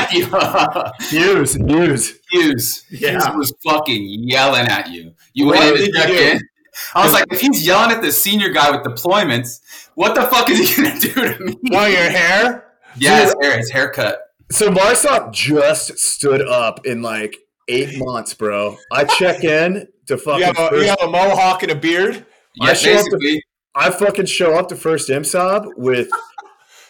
[1.10, 3.12] Hughes, Hughes, Hughes, yeah.
[3.12, 5.12] Hughes was fucking yelling at you.
[5.34, 6.40] You what went in to check in.
[6.94, 9.60] I was like, if he's yelling at the senior guy with deployments,
[9.94, 11.56] what the fuck is he gonna do to me?
[11.72, 12.72] Oh, your hair?
[12.96, 14.20] Yeah, his hair, his haircut.
[14.50, 17.36] So Marsoc just stood up in like
[17.68, 18.76] eight months, bro.
[18.92, 20.40] I check in to fucking.
[20.40, 22.26] You have a, you have a mohawk and a beard.
[22.56, 23.40] Yeah, I basically.
[23.40, 23.42] To,
[23.74, 26.10] I fucking show up to first MSOB with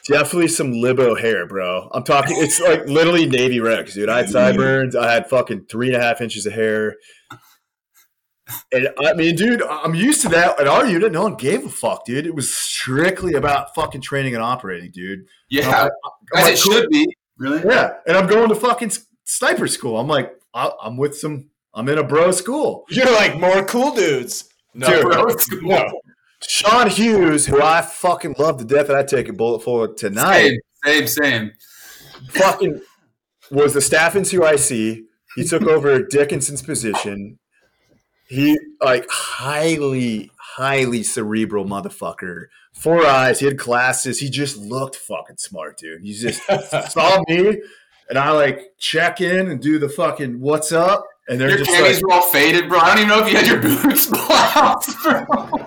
[0.09, 1.91] definitely some libo hair, bro.
[1.93, 2.37] I'm talking.
[2.39, 4.09] It's like literally navy Rex, dude.
[4.09, 4.97] I had sideburns.
[4.97, 6.97] I had fucking three and a half inches of hair.
[8.73, 10.61] And I mean, dude, I'm used to that.
[10.61, 12.27] At our unit, no one gave a fuck, dude.
[12.27, 15.27] It was strictly about fucking training and operating, dude.
[15.49, 15.89] Yeah,
[16.35, 17.07] as like, it should be.
[17.37, 17.63] Really?
[17.65, 17.95] Yeah.
[18.07, 18.93] And I'm going to fucking
[19.25, 19.99] sniper school.
[19.99, 21.51] I'm like, I'm with some.
[21.75, 22.85] I'm in a bro school.
[22.91, 24.49] You're like more cool dudes.
[24.75, 25.61] No, dude, bro school.
[25.63, 26.01] No.
[26.43, 30.59] Sean Hughes, who I fucking love to death, and I take a bullet for tonight.
[30.85, 31.53] Same, same, same.
[32.31, 32.81] Fucking
[33.51, 35.03] was the staff NCOIC.
[35.37, 37.39] He took over Dickinson's position
[38.31, 42.45] he like highly, highly cerebral motherfucker.
[42.73, 43.41] Four eyes.
[43.41, 44.21] He had glasses.
[44.21, 46.03] He just looked fucking smart, dude.
[46.03, 46.41] He just
[46.93, 47.61] saw me,
[48.09, 51.71] and I like check in and do the fucking what's up, and they're Your just
[51.71, 52.79] panties like, were all faded, bro.
[52.79, 55.67] I don't even know if you had your boots bloused, bro.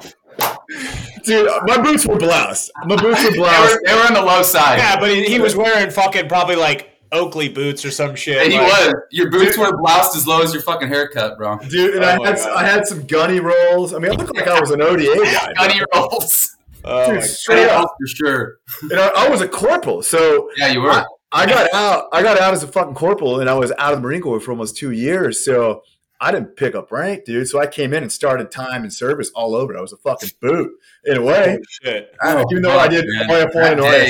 [1.26, 2.72] dude, my boots were bloused.
[2.86, 4.78] My boots were They were, they were on the low side.
[4.78, 8.42] Yeah, but he, he was wearing fucking probably like Oakley boots or some shit.
[8.44, 8.94] And he like- was.
[9.12, 11.58] Your boots were bloused as low as your fucking haircut, bro.
[11.70, 12.50] Dude, and Oh I had God.
[12.58, 13.94] I had some gunny rolls.
[13.94, 15.54] I mean, I looked like I was an ODA guy.
[15.58, 16.56] Gunny rolls.
[16.84, 17.88] Oh Dude, my straight Straight up.
[18.00, 18.58] for sure.
[18.92, 21.06] And I, I was a corporal, so Yeah, you were.
[21.32, 22.10] I got out.
[22.12, 24.40] I got out as a fucking corporal, and I was out of the Marine Corps
[24.40, 25.44] for almost two years.
[25.44, 25.82] So
[26.24, 27.50] I didn't pick up rank, dude.
[27.50, 29.78] So I came in and started time and service all over.
[29.78, 30.72] I was a fucking boot
[31.04, 31.50] in a way.
[31.50, 32.16] Holy shit.
[32.22, 34.08] I- even though I oh, did Man, point a point that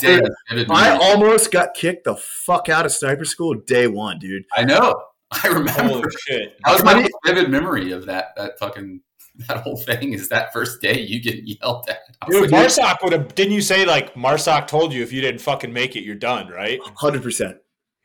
[0.00, 0.20] day,
[0.52, 4.44] Dude, I almost got kicked the fuck out of sniper school day one, dude.
[4.56, 5.02] I know.
[5.32, 5.82] I remember.
[5.82, 6.56] Holy shit.
[6.64, 8.36] That was my Gunny- vivid memory of that.
[8.36, 9.00] That fucking
[9.48, 11.98] that whole thing is that first day you get yelled at.
[12.28, 13.34] Dude, like, Marsoc would have.
[13.34, 16.48] Didn't you say like Marsoc told you if you didn't fucking make it, you're done,
[16.48, 16.78] right?
[16.94, 17.56] Hundred percent,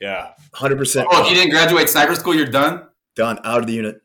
[0.02, 0.32] Yeah.
[0.54, 1.08] hundred percent.
[1.12, 2.88] oh, if you didn't graduate sniper school, you're done.
[3.16, 4.02] Done out of the unit.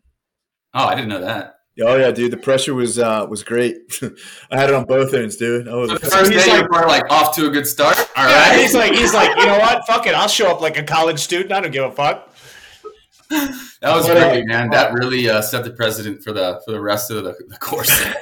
[0.75, 1.57] Oh, I didn't know that.
[1.83, 2.31] Oh yeah, dude.
[2.33, 3.77] The pressure was uh was great.
[4.51, 5.66] I had it on both ends, dude.
[5.68, 7.96] I was The first he's day like- you're like off to a good start.
[8.16, 8.61] All Yeah, right.
[8.61, 9.85] he's like, he's like, you know what?
[9.87, 10.14] Fuck it.
[10.14, 11.53] I'll show up like a college student.
[11.53, 12.29] I don't give a fuck.
[13.31, 13.51] that
[13.94, 14.70] was But, uh, man.
[14.70, 17.90] That really uh, set the precedent for the for the rest of the, the course.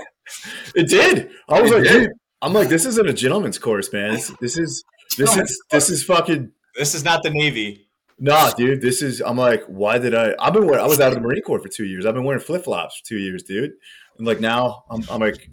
[0.75, 1.31] It did.
[1.49, 2.01] I was It like, did.
[2.01, 2.11] dude.
[2.43, 4.13] I'm like, this isn't a gentleman's course, man.
[4.13, 4.85] This, this is
[5.17, 7.88] this is this is fucking This is not the Navy.
[8.19, 8.81] Nah, dude.
[8.81, 9.21] This is.
[9.21, 10.35] I'm like, why did I?
[10.39, 10.85] I've been wearing.
[10.85, 12.07] I was out of the Marine Corps for two years.
[12.07, 13.73] I've been wearing flip flops for two years, dude.
[14.19, 15.51] And like now, I'm, I'm like,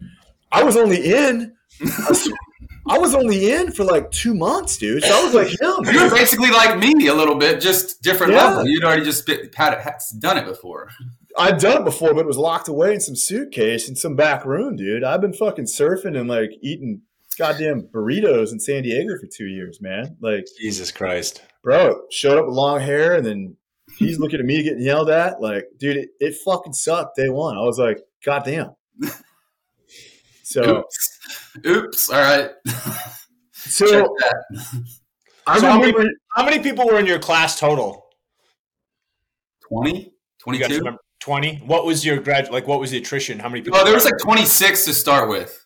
[0.52, 1.54] I was only in.
[2.88, 5.04] I was only in for like two months, dude.
[5.04, 5.94] So I was like him.
[5.94, 8.46] You're basically like me a little bit, just different Yeah.
[8.48, 8.68] level.
[8.68, 10.90] You'd already just been, had, it, had done it before.
[11.38, 14.46] I'd done it before, but it was locked away in some suitcase in some back
[14.46, 15.04] room, dude.
[15.04, 17.02] I've been fucking surfing and like eating
[17.38, 20.16] goddamn burritos in San Diego for two years, man.
[20.22, 21.42] Like, Jesus Christ.
[21.64, 23.56] bro, showed up with long hair and then
[23.98, 25.42] he's looking at me getting yelled at.
[25.42, 27.58] Like, dude, it, it fucking sucked day one.
[27.58, 28.72] I was like, goddamn.
[30.48, 31.20] So, Oops.
[31.66, 32.10] Oops.
[32.12, 32.50] All right.
[33.54, 34.36] So that.
[35.48, 35.94] I So how many-
[36.36, 38.06] How many people were in your class total?
[39.68, 40.14] 20?
[40.48, 40.98] You guys 22?
[41.20, 41.56] 20?
[41.66, 42.52] What was your grad?
[42.52, 43.40] Like, what was the attrition?
[43.40, 43.76] How many people?
[43.78, 45.65] Well, there was like 26 to start with,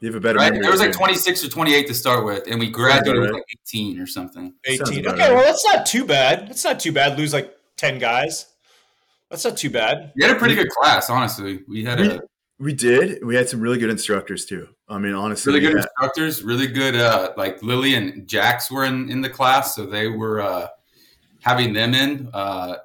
[0.00, 0.50] You have a better right?
[0.52, 3.44] memory There was like 26 or 28 to start with, and we graduated with like
[3.66, 4.52] 18 or something.
[4.66, 5.06] 18.
[5.06, 5.32] Okay, right.
[5.32, 6.48] well, that's not too bad.
[6.48, 7.18] That's not too bad.
[7.18, 8.46] Lose like 10 guys.
[9.30, 10.12] That's not too bad.
[10.14, 11.62] We had a pretty good class, honestly.
[11.66, 12.22] We had a
[12.58, 13.24] We did.
[13.24, 14.68] We had some really good instructors too.
[14.88, 16.94] I mean, honestly, really good we had- instructors, really good.
[16.94, 20.68] Uh, like Lilley and Jax were in, in the class, so they were uh,
[21.40, 22.28] having them in.
[22.32, 22.76] Uh,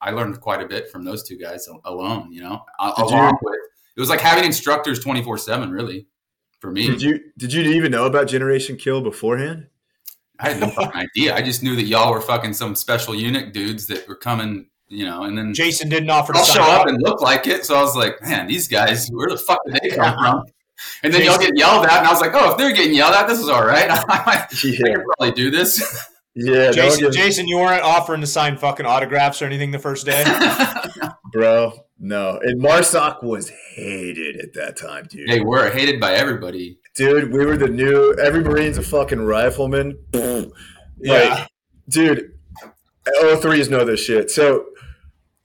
[0.00, 2.32] I learned quite a bit from those two guys alone.
[2.32, 3.54] You know, A- Did you- along with
[3.96, 5.70] it was like having instructors twenty four seven.
[5.70, 6.06] Really,
[6.60, 9.66] for me, Did you did you even know about Generation Kill beforehand?
[10.38, 11.34] I had no fucking idea.
[11.34, 14.66] I just knew that y'all were fucking some special unit dudes that were coming.
[14.88, 16.80] You know, and then Jason didn't offer to show up.
[16.80, 17.64] up and look like it.
[17.64, 20.44] So I was like, man, these guys, where the fuck did they come from?
[21.02, 23.14] And then y'all get yelled at, and I was like, oh, if they're getting yelled
[23.14, 23.88] at, this is all right.
[23.90, 25.80] I, might, I Yeah, could probably do this.
[26.34, 30.06] yeah, Jason, one Jason, you weren't offering to sign fucking autographs or anything the first
[30.06, 30.24] day.
[31.32, 31.72] bro.
[32.02, 35.28] No, and Marsoc was hated at that time, dude.
[35.28, 36.78] they were hated by everybody.
[36.94, 38.14] Dude, we were the new.
[38.14, 39.98] Every Marine's a fucking rifleman.
[40.14, 40.44] Yeah.
[40.98, 41.48] Like,
[41.90, 42.32] dude,
[43.06, 44.30] O3s know this shit.
[44.30, 44.66] So,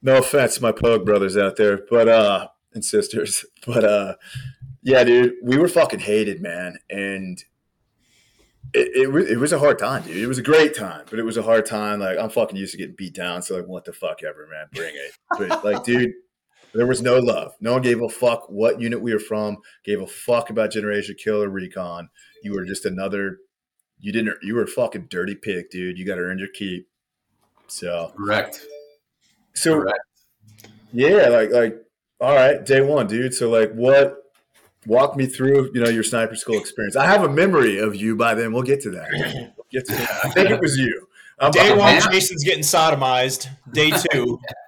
[0.01, 4.15] no offense, to my Pogue brothers out there, but uh, and sisters, but uh,
[4.81, 7.43] yeah, dude, we were fucking hated, man, and
[8.73, 10.15] it, it was it was a hard time, dude.
[10.15, 11.99] It was a great time, but it was a hard time.
[11.99, 14.67] Like I'm fucking used to getting beat down, so like, what the fuck ever, man,
[14.73, 15.11] bring it.
[15.37, 16.13] But like, dude.
[16.75, 17.53] There was no love.
[17.61, 19.57] No one gave a fuck what unit we were from.
[19.83, 22.09] Gave a fuck about Generation Kill or Recon.
[22.43, 23.37] You were just another.
[23.99, 24.37] You didn't.
[24.41, 25.97] You were a fucking dirty pig, dude.
[25.97, 26.87] You got to earn your keep.
[27.67, 28.61] So, Correct.
[29.53, 29.99] so Correct.
[30.93, 31.81] yeah, like like
[32.19, 33.33] all right, day one, dude.
[33.33, 34.21] So like, what?
[34.87, 36.95] Walk me through, you know, your sniper school experience.
[36.95, 38.53] I have a memory of you by then.
[38.53, 39.07] We'll get to that.
[39.11, 40.19] We'll get to that.
[40.25, 41.07] I think it was you.
[41.39, 42.01] I'm Day one, man.
[42.11, 43.47] Jason's getting sodomized.
[43.73, 44.39] Day two,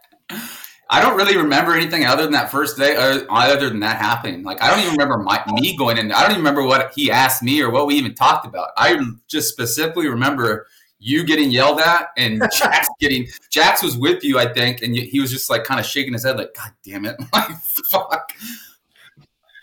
[0.89, 4.43] I don't really remember anything other than that first day, other, other than that happening.
[4.43, 6.12] Like I don't even remember my, me going in.
[6.12, 8.69] I don't even remember what he asked me or what we even talked about.
[8.78, 8.97] I
[9.28, 10.67] just specifically remember
[11.00, 13.28] you getting yelled at and Jax getting.
[13.50, 16.23] Jax was with you, I think, and he was just like kind of shaking his
[16.23, 18.32] head, like "God damn it, like fuck."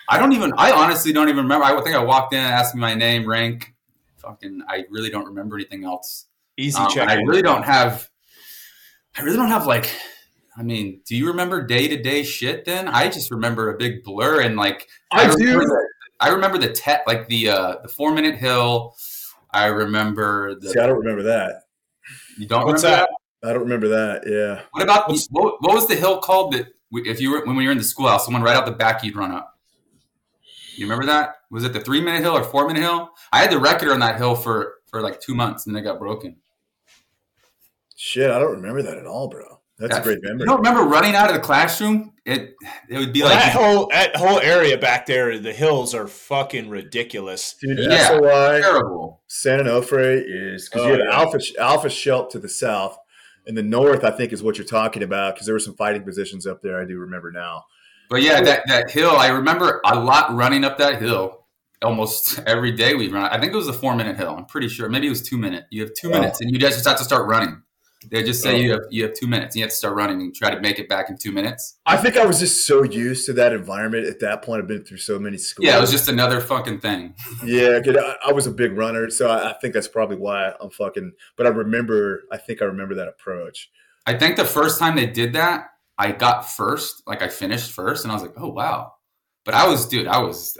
[0.08, 0.52] I don't even.
[0.58, 1.64] I honestly don't even remember.
[1.64, 3.74] I think I walked in, asked me my name, rank.
[4.18, 6.26] Fucking, I really don't remember anything else.
[6.56, 7.08] easy Um, check.
[7.08, 8.08] I really don't have.
[9.16, 9.90] I really don't have like.
[10.56, 12.64] I mean, do you remember day to day shit?
[12.64, 15.66] Then I just remember a big blur and like I remember do.
[15.68, 15.88] the-
[16.20, 18.94] I remember the te- like the uh, the four minute hill.
[19.52, 21.62] I remember the See, I don't remember that.
[22.38, 23.06] You don't What's remember
[23.42, 23.48] that?
[23.48, 24.22] I don't remember that.
[24.26, 24.62] Yeah.
[24.70, 27.66] What about what, what was the hill called that we- if you were when we
[27.66, 29.58] were in the schoolhouse, someone right out the back you'd run up?
[30.76, 31.36] You remember that?
[31.50, 33.10] Was it the three minute hill or four minute hill?
[33.32, 35.86] I had the record on that hill for for like two months and then it
[35.86, 36.36] got broken.
[37.96, 39.53] Shit, I don't remember that at all, bro.
[39.78, 40.46] That's a That- great You memory.
[40.46, 42.12] don't remember running out of the classroom?
[42.24, 42.54] It
[42.88, 46.06] it would be Well, that like whole that whole area back there, the hills are
[46.06, 47.54] fucking ridiculous.
[47.60, 48.08] Dude, Yeah.
[48.08, 49.22] SOI, terrible.
[49.26, 51.14] San Onofre is because Oh, you have yeah.
[51.18, 52.96] Alpha Alpha Shelp to the south,
[53.46, 56.02] and the north I think is what you're talking about because there were some fighting
[56.04, 56.80] positions up there.
[56.80, 57.64] I do remember now.
[58.08, 61.46] But yeah, that, that hill, I remember a lot running up that hill
[61.82, 63.24] almost every day we'd run.
[63.24, 64.34] I think it was a four minute hill.
[64.38, 64.88] I'm pretty sure.
[64.88, 65.64] Maybe it was two minute.
[65.70, 66.20] You have two Wow.
[66.20, 67.60] minutes and you guys just have to start running.
[68.10, 68.56] They just say Oh.
[68.56, 70.60] you have you have two minutes and you have to start running and try to
[70.60, 71.78] make it back in two minutes.
[71.86, 74.62] I think I was just so used to that environment at that point.
[74.62, 75.66] I've been through so many schools.
[75.66, 77.14] Yeah, it was just another fucking thing.
[77.44, 77.80] yeah.
[77.86, 81.12] I, I was a big runner, so I, I think that's probably why I'm fucking.
[81.36, 83.70] But I remember, I think I remember that approach.
[84.06, 87.02] I think the first time they did that, I got first.
[87.06, 88.92] Like I finished first, and I was like, "Oh wow!"
[89.44, 90.58] But I was, dude, I was,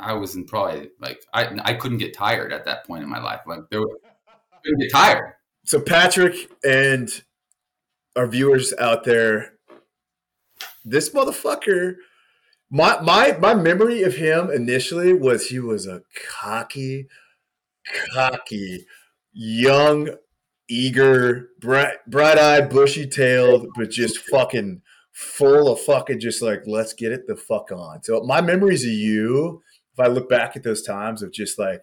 [0.00, 3.20] I was in probably like I I couldn't get tired at that point in my
[3.20, 3.40] life.
[3.46, 3.98] Like there, were-
[4.52, 5.34] I couldn't get tired.
[5.66, 7.10] So Patrick and
[8.14, 9.54] our viewers out there,
[10.84, 11.96] this motherfucker,
[12.70, 16.02] my my my memory of him initially was he was a
[16.40, 17.08] cocky,
[18.14, 18.86] cocky,
[19.32, 20.10] young,
[20.68, 26.92] eager, bright bright eyed, bushy tailed, but just fucking full of fucking just like let's
[26.92, 28.04] get it the fuck on.
[28.04, 31.82] So my memories of you, if I look back at those times of just like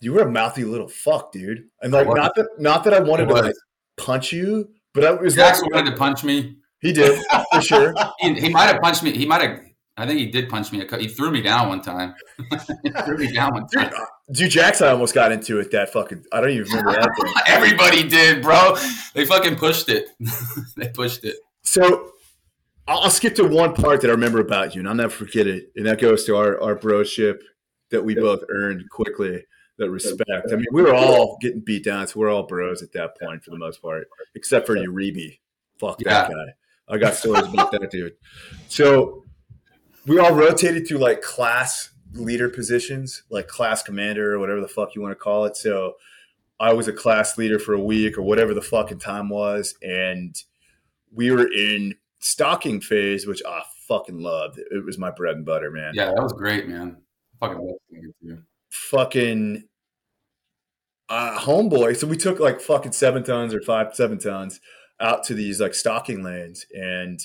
[0.00, 1.64] you were a mouthy little fuck, dude.
[1.82, 3.54] And like not that not that I wanted to like
[3.96, 6.56] punch you, but I was Jackson like wanted to punch me.
[6.80, 7.20] he did
[7.52, 7.94] for sure.
[8.20, 9.12] He, he might have punched me.
[9.12, 9.60] He might have.
[9.96, 10.80] I think he did punch me.
[10.86, 12.14] a He threw me down one time.
[12.84, 13.92] he threw me down one Dude, time.
[14.00, 15.72] uh, dude, Jackson almost got into it.
[15.72, 17.34] That fucking I don't even remember that thing.
[17.48, 18.76] Everybody did, bro.
[19.14, 20.06] They fucking pushed it.
[20.76, 21.34] they pushed it.
[21.62, 22.12] So
[22.86, 25.48] I'll, I'll skip to one part that I remember about you, and I'll never forget
[25.48, 25.72] it.
[25.74, 27.40] And that goes to our our broship
[27.90, 29.44] that we both earned quickly.
[29.78, 30.52] That respect.
[30.52, 33.44] I mean, we were all getting beat down, so we're all bros at that point
[33.44, 35.38] for the most part, except for Uribe.
[35.78, 36.44] Fuck that guy.
[36.88, 38.14] I got stories about that dude.
[38.68, 39.24] So
[40.06, 44.94] we all rotated through like class leader positions, like class commander or whatever the fuck
[44.94, 45.56] you want to call it.
[45.56, 45.94] So
[46.58, 50.34] I was a class leader for a week or whatever the fucking time was, and
[51.12, 54.58] we were in stalking phase, which I fucking loved.
[54.58, 55.92] It was my bread and butter, man.
[55.94, 56.96] Yeah, that was great, man.
[57.38, 58.42] Fucking love it too.
[58.90, 59.64] Fucking
[61.08, 61.96] uh, homeboy.
[61.96, 64.60] So we took like fucking seven tons or five, seven tons
[65.00, 67.20] out to these like stalking lanes, and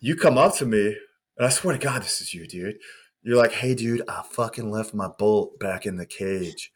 [0.00, 0.96] you come up to me,
[1.36, 2.76] and I swear to God, this is you, dude.
[3.22, 6.72] You're like, hey, dude, I fucking left my bolt back in the cage.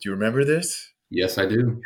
[0.00, 0.92] Do you remember this?
[1.10, 1.80] Yes, I do.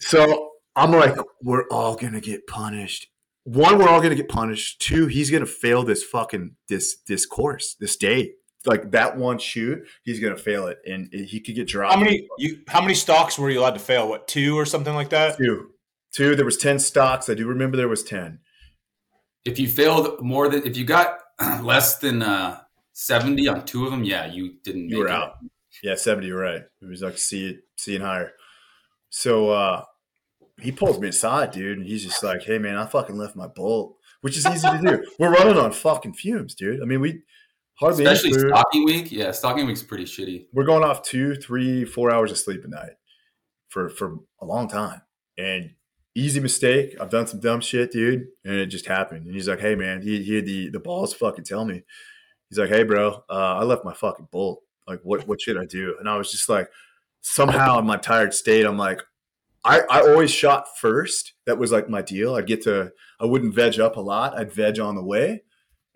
[0.00, 3.08] So I'm like, we're all gonna get punished.
[3.44, 4.80] One, we're all gonna get punished.
[4.80, 8.32] Two, he's gonna fail this fucking this this course, this day.
[8.68, 11.94] Like that one shoot, he's gonna fail it, and he could get dropped.
[11.94, 12.60] How many you?
[12.68, 14.08] How many stalks were you allowed to fail?
[14.08, 15.38] What two or something like that?
[15.38, 15.70] Two,
[16.14, 16.36] two.
[16.36, 17.28] There was ten stalks.
[17.28, 18.40] I do remember there was ten.
[19.44, 21.18] If you failed more than if you got
[21.62, 22.60] less than uh,
[22.92, 24.88] seventy on two of them, yeah, you didn't.
[24.90, 25.12] You were it.
[25.12, 25.38] out.
[25.82, 26.28] Yeah, seventy.
[26.28, 26.62] You're right.
[26.82, 28.32] It was like C, C and higher.
[29.10, 29.84] So uh
[30.60, 33.46] he pulls me aside, dude, and he's just like, "Hey, man, I fucking left my
[33.46, 35.06] bolt," which is easy to do.
[35.18, 36.82] We're running on fucking fumes, dude.
[36.82, 37.22] I mean, we
[37.82, 39.12] any Especially stalking week.
[39.12, 40.46] Yeah, stalking week's pretty shitty.
[40.52, 42.92] we're going off two, three, four hours of sleep a night
[43.68, 45.02] for for a long time.
[45.36, 45.70] And
[46.14, 46.96] easy mistake.
[47.00, 49.26] I've done some dumb shit, dude, and it just happened.
[49.26, 51.82] And he's like, "Hey, man," he, he had the the balls fucking tell me.
[52.50, 54.62] He's like, "Hey, bro, uh, I left my fucking bolt.
[54.86, 56.68] Like, what what should I do?" And I was just like,
[57.20, 59.02] somehow in my tired state, I'm like,
[59.64, 61.34] I I always shot first.
[61.46, 62.34] That was like my deal.
[62.34, 64.36] I'd get to I wouldn't veg up a lot.
[64.36, 65.42] I'd veg on the way.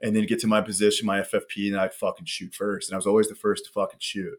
[0.02, 2.88] And then get to my position, my FFP, and I'd fucking shoot first.
[2.88, 4.34] And I was always the first to fucking shoot.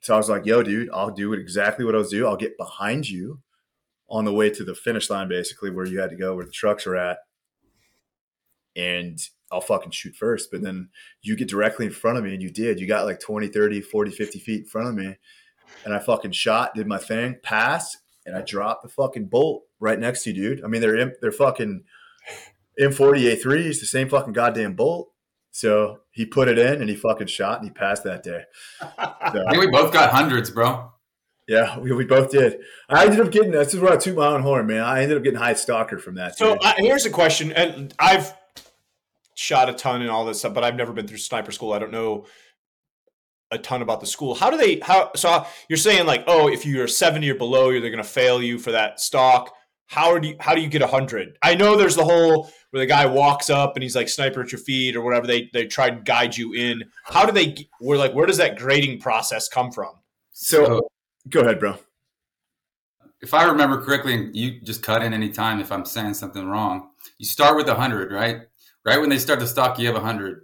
[0.00, 2.26] So I was like, yo, dude, I'll do exactly what I was doing.
[2.26, 3.40] I'll get behind you
[4.08, 6.52] on the way to the finish line, basically, where you had to go, where the
[6.52, 7.18] trucks are at.
[8.76, 9.18] And
[9.50, 10.50] I'll fucking shoot first.
[10.50, 10.90] But then
[11.22, 12.78] you get directly in front of me, and you did.
[12.78, 15.16] You got like 20, 30, 40, 50 feet in front of me.
[15.84, 19.98] And I fucking shot, did my thing, passed, and I dropped the fucking bolt right
[19.98, 20.64] next to you, dude.
[20.64, 21.84] I mean, they're they're fucking
[22.80, 25.10] M40 A3s, the same fucking goddamn bolt.
[25.50, 28.44] So he put it in and he fucking shot and he passed that day.
[28.80, 30.92] So, I think we both got hundreds, bro.
[31.48, 32.58] yeah, we, we both did.
[32.88, 34.82] I ended up getting this is where I toot my own horn, man.
[34.82, 36.36] I ended up getting high stalker from that.
[36.36, 38.34] So uh, here's a question, and I've
[39.34, 41.72] shot a ton and all this stuff, but I've never been through sniper school.
[41.72, 42.26] I don't know
[43.50, 44.34] a ton about the school.
[44.34, 44.80] How do they?
[44.80, 45.46] How so?
[45.68, 48.58] You're saying like, oh, if you're 70 or below, you're they're going to fail you
[48.58, 49.54] for that stalk.
[49.86, 51.38] How do you how do you get a hundred?
[51.42, 54.52] I know there's the whole where the guy walks up and he's like sniper at
[54.52, 55.26] your feet or whatever.
[55.26, 56.84] They they try and guide you in.
[57.04, 57.68] How do they?
[57.80, 59.94] We're like, where does that grading process come from?
[60.32, 60.88] So, so
[61.30, 61.78] go ahead, bro.
[63.22, 66.46] If I remember correctly, and you just cut in any time if I'm saying something
[66.46, 66.90] wrong.
[67.18, 68.42] You start with a hundred, right?
[68.84, 70.42] Right when they start the stalk, you have a hundred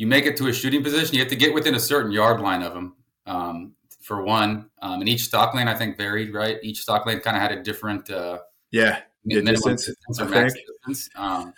[0.00, 2.40] you make it to a shooting position, you have to get within a certain yard
[2.40, 2.96] line of them.
[3.26, 6.56] Um, for one, um, and each stalk lane I think varied, right?
[6.62, 8.38] Each stalk lane kind of had a different, uh,
[8.70, 9.90] yeah, minimum distance,
[10.20, 11.08] max distance.
[11.16, 11.52] Um,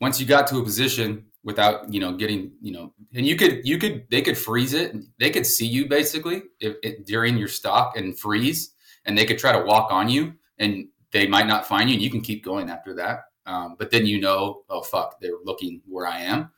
[0.00, 3.60] once you got to a position without, you know, getting, you know, and you could,
[3.64, 4.94] you could, they could freeze it.
[5.18, 9.38] They could see you basically if, if, during your stalk and freeze, and they could
[9.38, 12.44] try to walk on you, and they might not find you, and you can keep
[12.44, 13.24] going after that.
[13.44, 16.50] Um, but then you know, oh fuck, they're looking where I am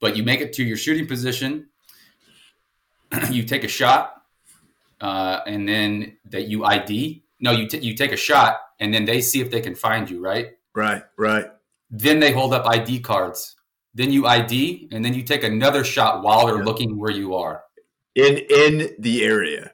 [0.00, 1.68] but you make it to your shooting position.
[3.30, 4.22] you take a shot,
[5.00, 7.24] uh, and then that you ID.
[7.40, 10.10] No, you t- you take a shot, and then they see if they can find
[10.10, 10.20] you.
[10.20, 10.52] Right.
[10.74, 11.02] Right.
[11.16, 11.46] Right.
[11.90, 13.56] Then they hold up ID cards.
[13.94, 16.64] Then you ID, and then you take another shot while they're yeah.
[16.64, 17.62] looking where you are
[18.14, 19.72] in in the area.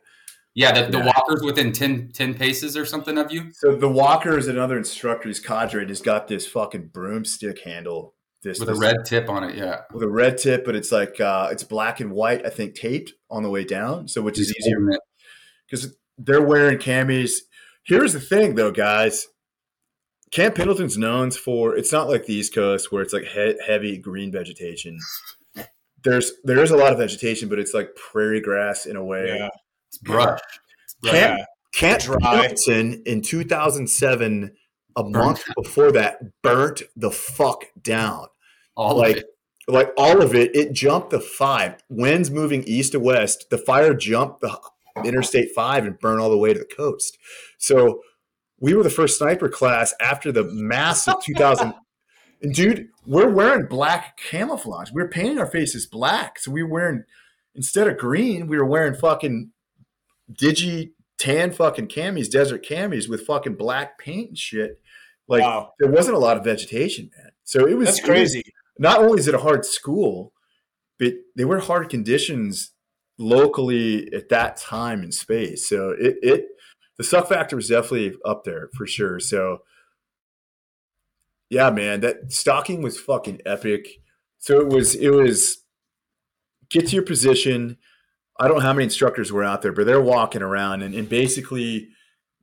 [0.55, 1.13] Yeah, the, the yeah.
[1.17, 3.53] walkers within 10, 10, paces or something of you.
[3.53, 8.69] So the walkers and other instructors, cadre has got this fucking broomstick handle this with
[8.69, 9.81] this, a red tip on it, yeah.
[9.93, 13.15] With a red tip, but it's like uh, it's black and white, I think, taped
[13.31, 14.79] on the way down, so which He's is easier
[15.69, 17.33] because they're wearing camis.
[17.85, 19.29] Here's the thing, though, guys.
[20.31, 23.99] Camp Pendleton's known for it's not like the East Coast where it's like he- heavy
[23.99, 24.99] green vegetation.
[26.03, 29.37] There's there is a lot of vegetation, but it's like prairie grass in a way.
[29.39, 29.49] Yeah,
[29.89, 30.41] it's brush.
[31.05, 31.41] Camp,
[31.73, 34.51] Camp Pendleton in 2007,
[34.97, 38.27] a month before that, burnt the fuck down
[38.77, 39.27] all like, it.
[39.67, 41.83] Like all of it, it jumped the five.
[41.89, 44.59] Winds moving east to west, the fire jumped the
[45.03, 47.19] Interstate five and burn all the way to the coast.
[47.59, 48.01] So
[48.61, 51.75] we were the first sniper class after the massive 2000.
[52.43, 54.93] and dude, we're wearing black camouflage.
[54.93, 56.39] We are painting our faces black.
[56.39, 57.05] So we were wearing,
[57.55, 59.51] instead of green, we were wearing fucking
[60.33, 64.81] digi tan fucking camis, desert camis with fucking black paint and shit.
[65.27, 65.73] Like wow.
[65.81, 67.31] there wasn't a lot of vegetation, man.
[67.45, 68.41] So it was That's crazy.
[68.41, 70.33] It was, not only is it a hard school,
[70.99, 72.73] but they were hard conditions
[73.19, 75.69] locally at that time and space.
[75.69, 76.47] So it it
[76.99, 79.21] the suck factor was definitely up there for sure.
[79.21, 79.59] So
[81.51, 83.89] yeah, man, that stalking was fucking epic.
[84.39, 85.59] So it was it was
[86.71, 87.77] get to your position.
[88.39, 91.09] I don't know how many instructors were out there, but they're walking around and, and
[91.09, 91.91] basically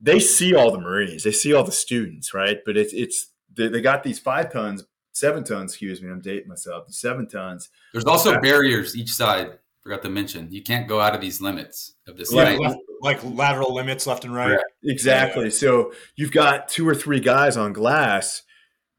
[0.00, 2.58] they see all the Marines, they see all the students, right?
[2.64, 6.48] But it's it's they, they got these five tons seven tons, excuse me, I'm dating
[6.48, 7.68] myself, seven tons.
[7.92, 9.58] There's also barriers each side.
[9.82, 12.32] Forgot to mention, you can't go out of these limits of this.
[12.32, 12.60] Like,
[13.00, 14.60] like lateral limits left and right.
[14.84, 15.44] Exactly.
[15.44, 15.50] Yeah.
[15.50, 18.42] So you've got two or three guys on glass.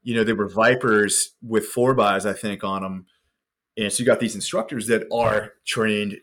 [0.02, 3.06] You know, they were Vipers with four bys, I think, on them.
[3.78, 6.18] And so you got these instructors that are trained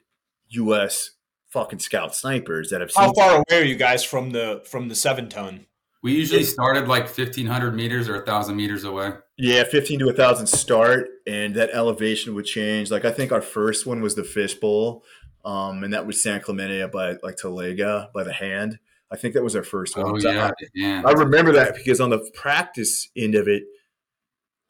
[0.50, 1.12] U.S.
[1.50, 2.92] fucking scout snipers that have.
[2.96, 5.66] How far away are you guys from the from the seven ton?
[6.04, 9.12] We usually started like 1,500 meters or 1,000 meters away.
[9.38, 12.90] Yeah, 15 to 1,000 start, and that elevation would change.
[12.90, 15.04] Like, I think our first one was the fishbowl,
[15.46, 18.80] um, and that was San Clemente by like Talega by the hand.
[19.12, 20.08] I think that was our first one.
[20.08, 21.04] Oh, yeah, I, yeah.
[21.06, 23.64] I remember that because on the practice end of it,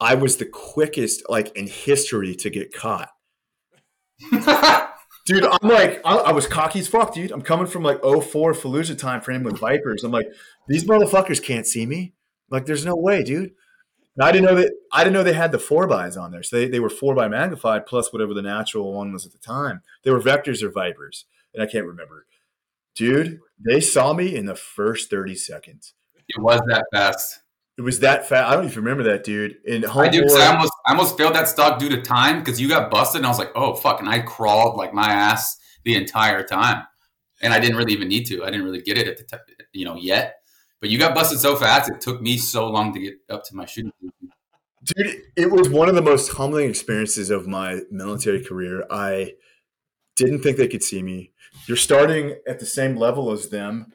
[0.00, 3.10] I was the quickest, like, in history to get caught.
[5.26, 7.30] dude, I'm like, I, I, was cocky as fuck, dude.
[7.30, 10.04] I'm coming from like 04 Fallujah time frame with Vipers.
[10.04, 10.28] I'm like,
[10.68, 12.14] these motherfuckers can't see me.
[12.50, 13.52] Like, there's no way, dude.
[14.16, 14.72] And I didn't know that.
[14.92, 16.42] I didn't know they had the four bys on there.
[16.42, 19.38] So they, they were four by magnified plus whatever the natural one was at the
[19.38, 19.80] time.
[20.04, 22.26] They were vectors or vipers, and I can't remember.
[22.94, 25.94] Dude, they saw me in the first 30 seconds.
[26.28, 27.40] It was that fast.
[27.78, 28.50] It was that fast.
[28.50, 29.56] I don't even remember that, dude.
[29.64, 30.24] In I do.
[30.38, 33.26] I almost, I almost failed that stalk due to time because you got busted, and
[33.26, 36.84] I was like, "Oh fuck!" And I crawled like my ass the entire time,
[37.40, 38.44] and I didn't really even need to.
[38.44, 40.41] I didn't really get it at the, t- you know, yet.
[40.82, 43.56] But you got busted so fast; it took me so long to get up to
[43.56, 43.92] my shooting.
[44.84, 48.84] Dude, it was one of the most humbling experiences of my military career.
[48.90, 49.34] I
[50.16, 51.30] didn't think they could see me.
[51.68, 53.92] You're starting at the same level as them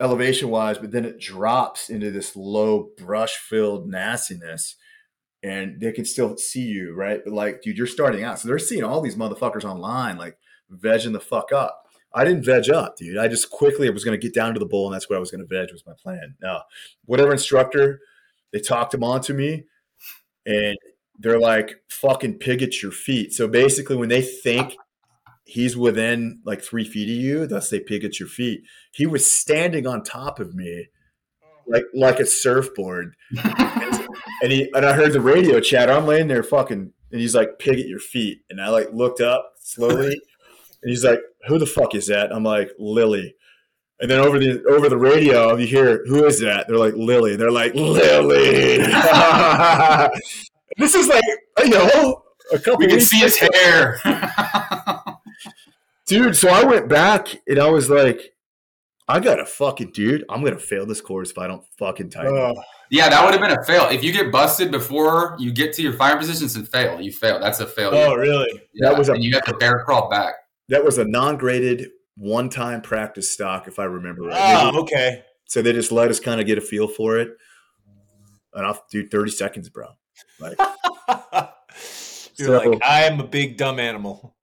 [0.00, 4.76] elevation wise, but then it drops into this low brush filled nastiness
[5.42, 7.20] and they can still see you, right?
[7.22, 8.38] But like, dude, you're starting out.
[8.38, 10.38] So they're seeing all these motherfuckers online, like
[10.72, 11.81] vegging the fuck up.
[12.14, 13.18] I didn't veg up, dude.
[13.18, 15.20] I just quickly was going to get down to the bowl and that's where I
[15.20, 16.34] was going to veg was my plan.
[16.42, 16.62] Now,
[17.06, 18.00] whatever instructor,
[18.52, 19.64] they talked him onto me
[20.46, 20.76] and
[21.18, 23.32] they're like fucking pig at your feet.
[23.32, 24.76] So basically, when they think
[25.44, 28.62] he's within like three feet of you, thus they pig at your feet.
[28.92, 30.88] He was standing on top of me,
[31.66, 35.92] like like a surfboard, and he and I heard the radio chatter.
[35.92, 39.20] I'm laying there fucking, and he's like pig at your feet, and I like looked
[39.20, 40.20] up slowly,
[40.82, 43.34] and he's like, "Who the fuck is that?" I'm like, "Lilley."
[44.00, 47.36] And then over the over the radio, you hear, "Who is that?" They're like, "Lilley."
[47.36, 48.78] They're like, "Lilley."
[50.78, 51.22] this is like
[51.60, 52.22] you know
[52.52, 52.78] a couple.
[52.78, 53.98] We can see his hair.
[56.06, 56.36] dude.
[56.36, 58.34] So I went back and I was like,
[59.08, 60.24] I got to fucking dude.
[60.28, 62.36] I'm gonna fail this course if I don't fucking tighten.
[62.36, 62.54] up.
[62.56, 63.88] Oh, yeah, that would have been a fail.
[63.90, 67.40] If you get busted before you get to your fire positions and fail, you fail.
[67.40, 67.90] That's a fail.
[67.92, 68.48] oh, really?
[68.80, 70.34] That was a- and you have to bear crawl back.
[70.68, 74.56] That was a non-graded one-time practice stalk, if I remember right.
[74.62, 75.24] Oh, Maybe- okay.
[75.46, 77.30] So they just let us kind of get a feel for it.
[78.54, 79.88] And I'll do 30 seconds, bro.
[80.38, 80.58] Like,
[82.36, 84.34] You're So- like, I am a big dumb animal.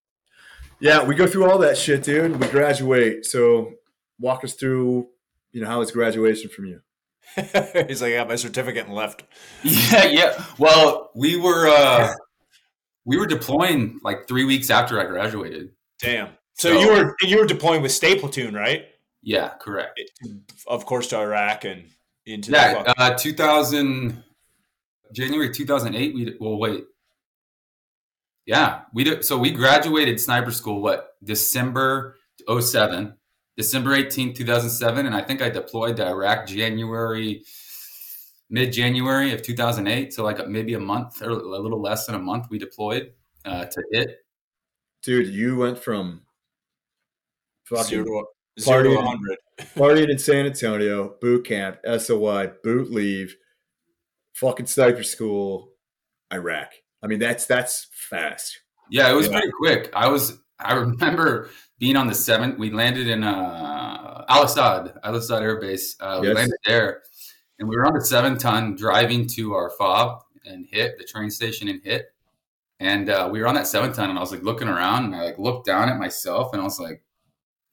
[0.80, 2.39] yeah, we go through all that shit, dude.
[2.39, 3.26] We graduate.
[3.26, 3.74] So
[4.20, 5.07] walk us through,
[5.51, 6.82] you know, how was graduation from you?
[7.36, 9.24] He's like, I got my certificate and left.
[9.63, 10.45] Yeah, yeah.
[10.57, 12.13] Well, we were uh
[13.05, 15.70] we were deploying like three weeks after I graduated.
[16.02, 16.30] Damn.
[16.54, 18.86] So, So- you were you were deploying with STA Platoon, right?
[19.22, 20.00] Yeah, correct.
[20.68, 21.89] Of course, to Iraq and
[22.26, 24.24] into Yeah, uh, 2000
[25.14, 26.14] January 2008.
[26.16, 26.86] We well wait.
[28.45, 29.26] Yeah, we did.
[29.26, 32.16] So we graduated sniper school what December
[32.47, 33.14] 07,
[33.58, 37.43] December 18th, 2007, and I think I deployed to Iraq January
[38.50, 40.14] mid January of 2008.
[40.14, 43.12] So like maybe a month or a little less than a month we deployed
[43.45, 44.24] uh, to it.
[45.04, 46.22] Dude, you went from
[47.66, 48.26] fucking zero
[48.58, 48.95] to, zero to partying.
[48.95, 49.38] 100.
[49.76, 53.36] partied in San Antonio, boot camp, SOI, boot leave,
[54.34, 55.72] fucking sniper school,
[56.34, 56.72] Iraq.
[57.02, 58.60] I mean, that's that's fast.
[58.89, 59.34] Yeah, it was Yeah.
[59.39, 59.89] pretty quick.
[59.93, 62.58] I was I remember being on the seventh.
[62.60, 65.95] We landed in uh, Al Asad, Al Asad Air Base.
[66.02, 67.04] Uh, We landed there,
[67.60, 71.30] and we were on the seven ton driving to our fob and Hit the train
[71.30, 72.08] station and Hit.
[72.80, 75.16] And uh, we were on that seven ton, and I was like looking around, and
[75.16, 77.04] I like looked down at myself, and I was like,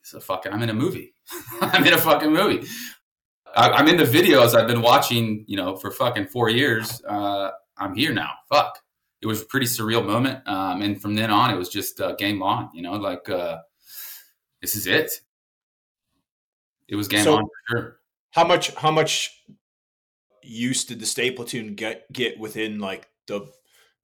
[0.02, 0.52] "This is a fucking.
[0.52, 1.14] I'm in a movie.
[1.60, 2.66] I'm in a fucking movie.
[3.54, 7.02] I, I'm in the videos I've been watching, you know, for fucking four years.
[7.08, 8.30] Uh, I'm here now.
[8.48, 8.80] Fuck."
[9.22, 10.46] it was a pretty surreal moment.
[10.46, 12.68] Um, and from then on, it was just uh, game on.
[12.74, 13.58] You know, like uh,
[14.60, 15.10] this is it.
[16.88, 17.96] It was game So- on for sure.
[18.30, 19.42] How much how much
[20.42, 23.50] use did the STA Platoon get get within like the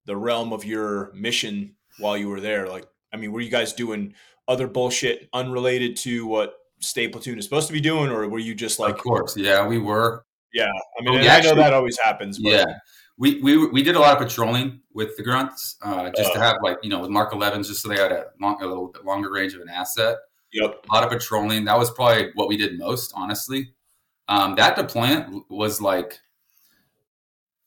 [0.06, 2.68] the realm of your mission while you were there?
[2.68, 4.14] Like, I mean, were you guys doing
[4.48, 8.54] other bullshit unrelated to what STA Platoon is supposed to be doing, or were you
[8.54, 10.24] just like, of course, yeah, we were.
[10.52, 10.70] yeah?
[10.98, 12.38] I mean, Oh, we I know that always happens.
[12.38, 12.64] But Yeah,
[13.18, 16.42] we, we we did a lot of patrolling with the grunts, uh, just to Uh.
[16.42, 18.88] have like you know with Mark 11s, just so they had a, long, a little
[18.88, 20.16] bit longer range of an asset.
[20.54, 20.84] Yep.
[20.90, 21.64] a lot of patrolling.
[21.64, 23.72] That was probably what we did most, honestly.
[24.28, 26.18] Um, that deployment was like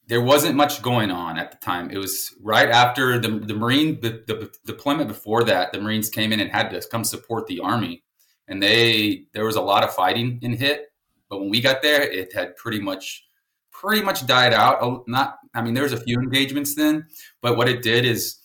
[0.07, 1.89] there wasn't much going on at the time.
[1.89, 5.71] It was right after the the Marine the, the deployment before that.
[5.71, 8.03] The Marines came in and had to come support the Army,
[8.47, 10.87] and they there was a lot of fighting in Hit.
[11.29, 13.25] But when we got there, it had pretty much
[13.71, 14.77] pretty much died out.
[14.81, 17.07] Oh, Not, I mean, there was a few engagements then,
[17.41, 18.37] but what it did is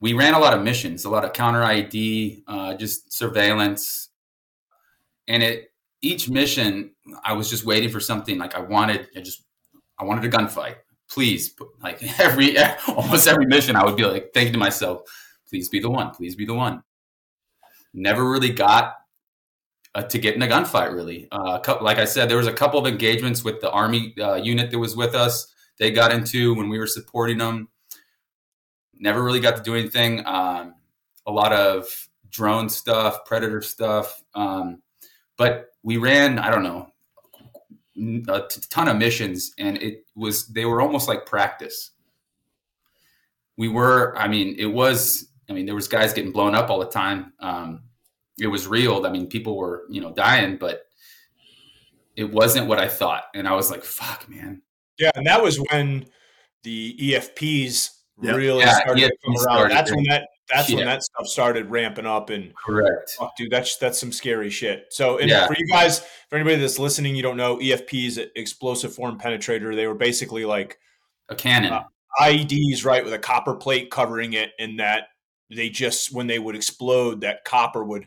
[0.00, 4.08] we ran a lot of missions, a lot of counter ID, uh, just surveillance,
[5.26, 5.68] and it
[6.00, 6.92] each mission
[7.24, 9.08] I was just waiting for something like I wanted.
[9.16, 9.44] I just
[9.98, 10.76] I wanted a gunfight,
[11.08, 11.54] please.
[11.82, 12.56] Like every
[12.88, 15.02] almost every mission, I would be like thinking to myself,
[15.48, 16.82] please be the one, please be the one.
[17.94, 18.96] Never really got
[19.94, 20.94] uh, to get in a gunfight.
[20.94, 24.34] Really, uh, like I said, there was a couple of engagements with the army uh,
[24.34, 25.52] unit that was with us.
[25.78, 27.68] They got into when we were supporting them
[28.98, 30.26] never really got to do anything.
[30.26, 30.74] Um,
[31.26, 31.86] a lot of
[32.30, 34.82] drone stuff, predator stuff, um,
[35.36, 36.38] but we ran.
[36.38, 36.88] I don't know
[38.28, 41.90] a t- ton of missions, and it was they were almost like practice.
[43.56, 44.16] We were.
[44.16, 45.28] I mean, it was.
[45.50, 47.32] I mean, there was guys getting blown up all the time.
[47.40, 47.82] Um,
[48.38, 49.04] it was real.
[49.06, 50.82] I mean, people were you know dying, but
[52.16, 54.62] it wasn't what I thought, and I was like, "Fuck, man."
[54.98, 56.06] Yeah, and that was when
[56.64, 57.90] the EFPs
[58.20, 58.32] Yeah.
[58.32, 59.42] really Yeah, started to come around.
[59.42, 63.16] started That's when that that's when that stuff started ramping up and Correct.
[63.36, 64.86] dude, that's that's some scary shit.
[64.90, 65.46] So, and Yeah.
[65.46, 69.74] for you guys, for anybody that's listening, you don't know EFPs, explosive form penetrator.
[69.74, 70.78] They were basically like
[71.28, 71.72] A cannon.
[71.72, 71.84] Uh,
[72.20, 75.08] IEDs, right, with a copper plate covering it, and that
[75.50, 78.06] they just when they would explode, that copper would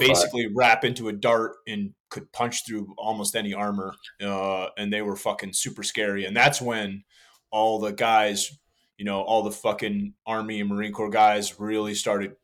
[0.00, 3.94] basically wrap into a dart and could punch through almost any armor.
[4.22, 6.24] Uh, and they were fucking super scary.
[6.24, 7.02] And that's when
[7.50, 8.56] all the guys
[8.98, 12.36] you know all the fucking Army and Marine Corps guys really started,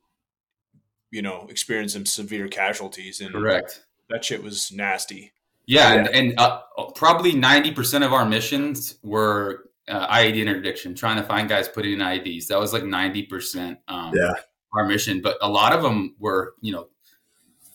[1.11, 3.85] you know, experiencing severe casualties, and Correct.
[4.11, 5.33] that shit was nasty.
[5.67, 6.61] Yeah, and, and uh,
[6.95, 11.93] probably ninety percent of our missions were uh, IED interdiction, trying to find guys putting
[11.95, 12.49] in IEDs.
[12.49, 13.79] That was like ninety percent.
[13.89, 14.33] Um, Yeah.
[14.75, 16.89] our mission, but a lot of them were, you know,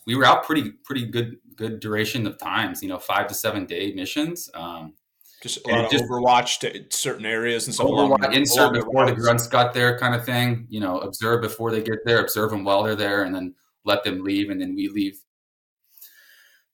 [0.06, 2.82] we were out pretty pretty good good duration of times.
[2.84, 4.50] You know, five to seven day missions.
[4.54, 4.94] Um,
[5.42, 9.48] Just a lot just- Overwatch to certain areas and so Overwatch, insert before the grunts
[9.48, 10.66] got there, kind of thing.
[10.70, 13.54] You know, observe before they get there, observe them while they're there, and then
[13.86, 15.20] let them leave, and then we leave.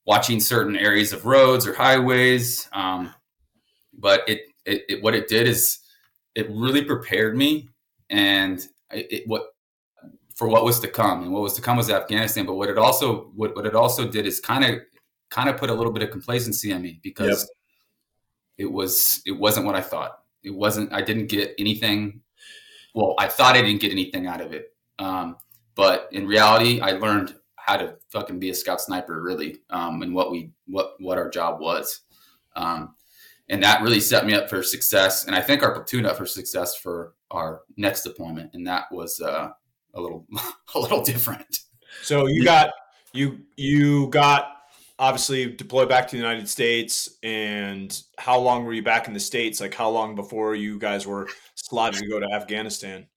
[0.05, 3.14] Watching certain areas of roads or highways, um,
[3.93, 5.80] but it, it, it what it did is
[6.36, 7.70] it really prepared me,
[8.09, 8.59] and
[8.91, 9.43] it, it what
[10.36, 12.45] for what was to come, and what was to come was Afghanistan.
[12.45, 14.80] But what it also what, what it also did is kind of
[15.30, 17.49] kind of put a little bit of complacency on me because
[18.58, 20.20] it was it wasn't what I thought.
[20.43, 20.91] It wasn't.
[20.93, 22.22] I didn't get anything.
[22.93, 25.38] Well, I thought I didn't get anything out of it, um,
[25.76, 30.14] but in reality, I learned how to fucking be a scout sniper, really, um, and
[30.14, 32.01] what we what what our job was,
[32.56, 32.95] um,
[33.49, 35.26] and that really set me up for success.
[35.26, 39.20] And I think our platoon up for success for our next deployment, and that was
[39.22, 39.49] uh,
[39.93, 40.28] a little
[40.76, 41.60] a little different.
[42.04, 42.72] So you got
[43.14, 44.53] you you got
[45.04, 49.20] obviously deployed back to the United States, and how long were you back in the
[49.20, 49.60] states?
[49.60, 53.08] Like how long before you guys were slotted to go to Afghanistan?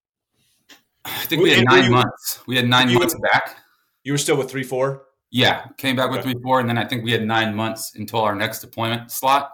[1.05, 2.41] I think we had And nine you- months.
[2.47, 3.57] We had nine months back.
[4.03, 5.05] You were still with three four.
[5.31, 6.33] Yeah, came back with Okay.
[6.33, 9.53] three four, and then I think we had nine months until our next deployment slot.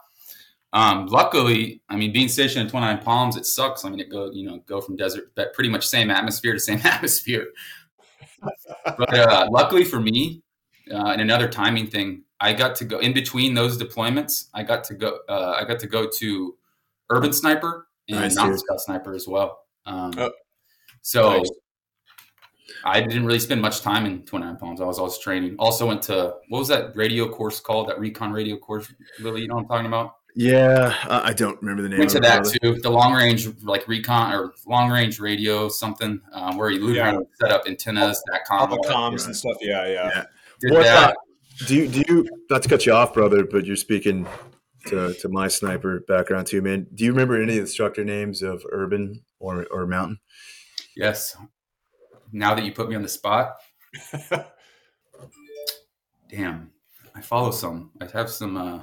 [0.75, 3.85] Um, luckily, I mean, being stationed at Twenty Nine Palms, it sucks.
[3.85, 6.61] I mean, it go you know go from desert, but pretty much same atmosphere to
[6.61, 7.47] same atmosphere.
[8.99, 10.42] but uh, luckily for me,
[10.93, 14.49] uh, and another timing thing, I got to go in between those deployments.
[14.55, 15.19] I got to go.
[15.29, 16.57] Uh, I got to go to
[17.11, 18.61] Urban Sniper and Nice, Mountain dude.
[18.67, 19.61] Scout Sniper as well.
[19.87, 20.31] Um, Oh,
[21.03, 21.39] so.
[21.39, 21.51] nice.
[22.85, 24.81] I didn't really spend much time in 29 Palms.
[24.81, 25.55] I was always training.
[25.59, 27.89] Also went to what was that radio course called?
[27.89, 29.43] That recon radio course, Lilley.
[29.43, 30.17] You know what I'm talking about?
[30.35, 31.99] Yeah, I don't remember the name.
[31.99, 32.81] Went to that too.
[32.81, 37.03] The long range, like recon or long range radio, something um, where you Yeah.
[37.05, 38.71] around and set up antennas, that All com.
[38.71, 38.93] the all that.
[39.19, 39.59] comms and stuff.
[39.61, 40.11] Yeah, yeah.
[40.15, 40.25] Yeah.
[40.63, 41.11] Did What, that.
[41.11, 41.15] uh,
[41.67, 43.45] do you do you not to cut you off, brother?
[43.45, 44.27] But you're speaking
[44.87, 46.87] to, to my sniper background too, man.
[46.95, 50.19] Do you remember any of the instructor names of Urban or or Mountain?
[50.97, 51.37] Yes.
[52.33, 53.57] Now that you put me on the spot,
[56.31, 56.71] damn,
[57.15, 57.91] I follow some.
[58.01, 58.83] I have some uh,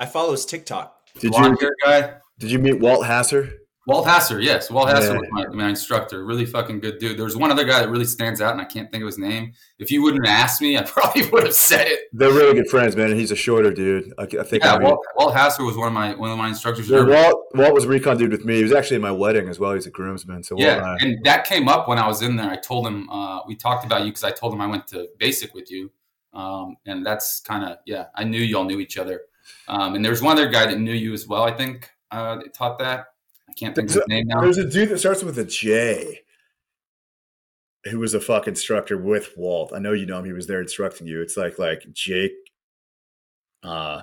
[0.00, 0.98] I follow his TikTok.
[1.20, 2.14] Did you guy.
[2.38, 3.52] did you meet Walt Hasser?
[3.86, 4.70] Walt Hasser, yes.
[4.70, 5.18] Walt Hasser Yeah.
[5.18, 6.24] was my, my instructor.
[6.24, 7.18] Really fucking good dude.
[7.18, 9.52] There's one other guy that really stands out, and I can't think of his name.
[9.78, 12.00] If you wouldn't have asked me, I probably would have said it.
[12.12, 13.10] They're really good friends, man.
[13.10, 14.12] And he's a shorter dude.
[14.18, 14.64] I, I think.
[14.64, 16.88] Yeah, I mean, Walt, Walt Hasser was one of my one of my instructors.
[16.88, 18.56] yeah, Walt Walt was a recon dude with me.
[18.56, 19.74] He was actually at my wedding as well.
[19.74, 20.42] He's a groomsman.
[20.44, 22.50] So yeah, and that came up when I was in there.
[22.50, 25.08] I told him uh, we talked about you because I told him I went to
[25.18, 25.90] basic with you,
[26.32, 28.06] um, and that's kind of yeah.
[28.14, 29.22] I knew y'all knew each other,
[29.68, 31.42] um, and there's one other guy that knew you as well.
[31.42, 33.08] I think uh, that taught that.
[33.54, 34.40] I can't think of his name now.
[34.40, 36.22] There's a dude that starts with a J
[37.84, 39.72] who was a fuck instructor with Walt.
[39.74, 40.24] I know you know him.
[40.24, 41.20] He was there instructing you.
[41.22, 42.32] It's like like Jake.
[43.62, 44.02] Uh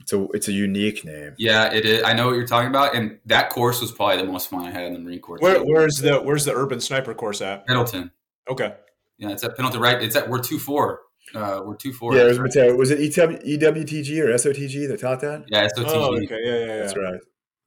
[0.00, 1.34] it's a it's a unique name.
[1.38, 2.02] Yeah, it is.
[2.04, 4.70] I know what you're talking about, and that course was probably the most fun I
[4.70, 5.38] had in the Marine Corps.
[5.40, 7.66] Where, where's the Where's the urban sniper course at?
[7.66, 8.12] Pendleton.
[8.48, 8.74] Okay.
[9.18, 10.00] Yeah, it's at Pendleton, right?
[10.00, 11.00] It's at we're two four.
[11.34, 12.14] Uh, we're two four.
[12.14, 15.44] Yeah, it was, was it EW, EWTG or SOTG that taught that?
[15.48, 15.84] yeah, SOTG.
[15.88, 16.38] Oh, okay.
[16.42, 16.76] Yeah, yeah, yeah.
[16.78, 17.20] That's right.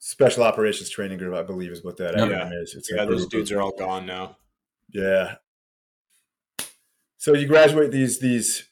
[0.03, 2.23] Special Operations Training Group, I believe, is what that Yeah.
[2.25, 2.73] acronym is.
[2.73, 4.35] It's Yeah, those dudes are all gone now.
[4.89, 5.35] Yeah.
[7.17, 8.67] So you graduate these these.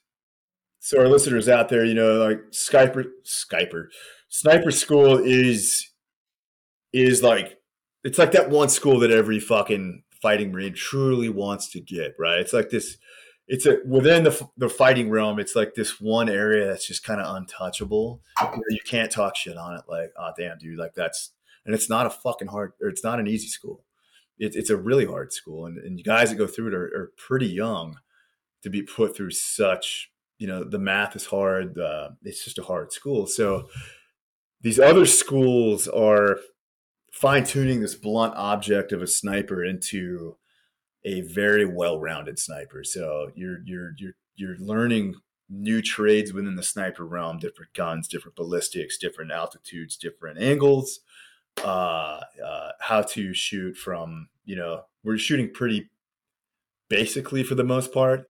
[0.79, 3.89] So our listeners out there, you know, like Skyper, Skyper,
[4.29, 5.91] Sniper School is
[6.93, 7.59] is like
[8.03, 12.15] it's like that one school that every fucking fighting marine truly wants to get.
[12.17, 12.39] Right?
[12.39, 12.97] It's like this.
[13.49, 15.39] It's a within the the fighting realm.
[15.39, 18.21] It's like this one area that's just kind of untouchable.
[18.69, 19.81] You can't talk shit on it.
[19.89, 21.31] Like, oh damn, dude, like that's
[21.65, 23.83] and it's not a fucking hard or it's not an easy school
[24.39, 27.11] it, it's a really hard school and, and guys that go through it are, are
[27.17, 27.99] pretty young
[28.63, 32.63] to be put through such you know the math is hard uh, it's just a
[32.63, 33.67] hard school so
[34.61, 36.39] these other schools are
[37.11, 40.37] fine-tuning this blunt object of a sniper into
[41.05, 45.15] a very well-rounded sniper so you're you're you're you're learning
[45.49, 50.99] new trades within the sniper realm different guns different ballistics different altitudes different angles
[51.63, 55.89] uh, uh, how to shoot from you know we're shooting pretty
[56.89, 58.29] basically for the most part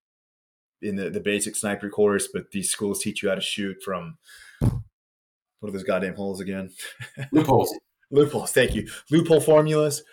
[0.82, 4.18] in the, the basic sniper course but these schools teach you how to shoot from
[4.62, 6.70] what are those goddamn holes again
[7.32, 7.78] Loopholes.
[8.12, 8.52] loopholes.
[8.52, 8.88] Thank you.
[9.12, 10.04] Loophole formulas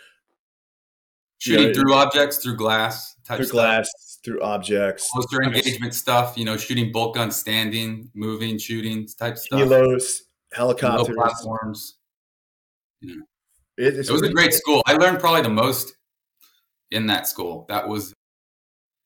[1.39, 1.73] Shooting Yeah.
[1.75, 3.55] through objects, through glass, type through stuff.
[3.55, 9.37] glass, through objects, Closer engagement stuff, you know, shooting bolt gun standing, moving, shooting type
[9.39, 9.59] stuff.
[9.61, 10.23] kilos,
[10.53, 11.15] helicopters.
[11.15, 11.99] platforms.
[13.03, 13.19] It,
[13.79, 14.83] It was a great school.
[14.87, 15.95] I learned probably the most
[16.91, 17.67] in that school.
[17.69, 18.15] That was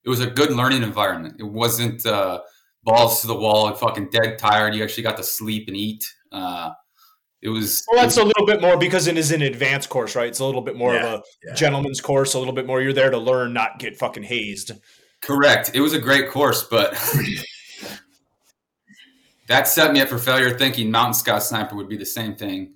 [0.05, 1.37] it was a good learning environment.
[1.41, 2.41] It wasn't uh,
[2.85, 4.75] balls to the wall and fucking dead tired.
[4.75, 6.05] You actually got to sleep and eat.
[6.33, 6.71] Uh,
[7.43, 10.29] it was Well, that's a little bit more because it is an advanced course, right?
[10.29, 11.55] It's a little bit more Yeah, of a yeah.
[11.55, 12.81] gentleman's course, a little bit more.
[12.83, 14.73] You're there to learn, not get fucking hazed.
[15.23, 15.71] correct.
[15.75, 16.93] It was a great course, but
[19.49, 20.57] that set me up for failure.
[20.57, 22.75] Thinking Mountain Scout Sniper would be the same thing,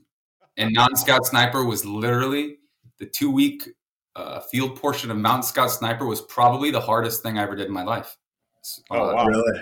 [0.56, 2.58] and Mountain Scout Sniper was literally
[2.98, 3.68] the two week
[4.16, 7.66] uh, field portion of Mountain Scout Sniper was probably the hardest thing I ever did
[7.66, 8.16] in my life.
[8.90, 9.26] Oh, Uh, wow.
[9.26, 9.60] really.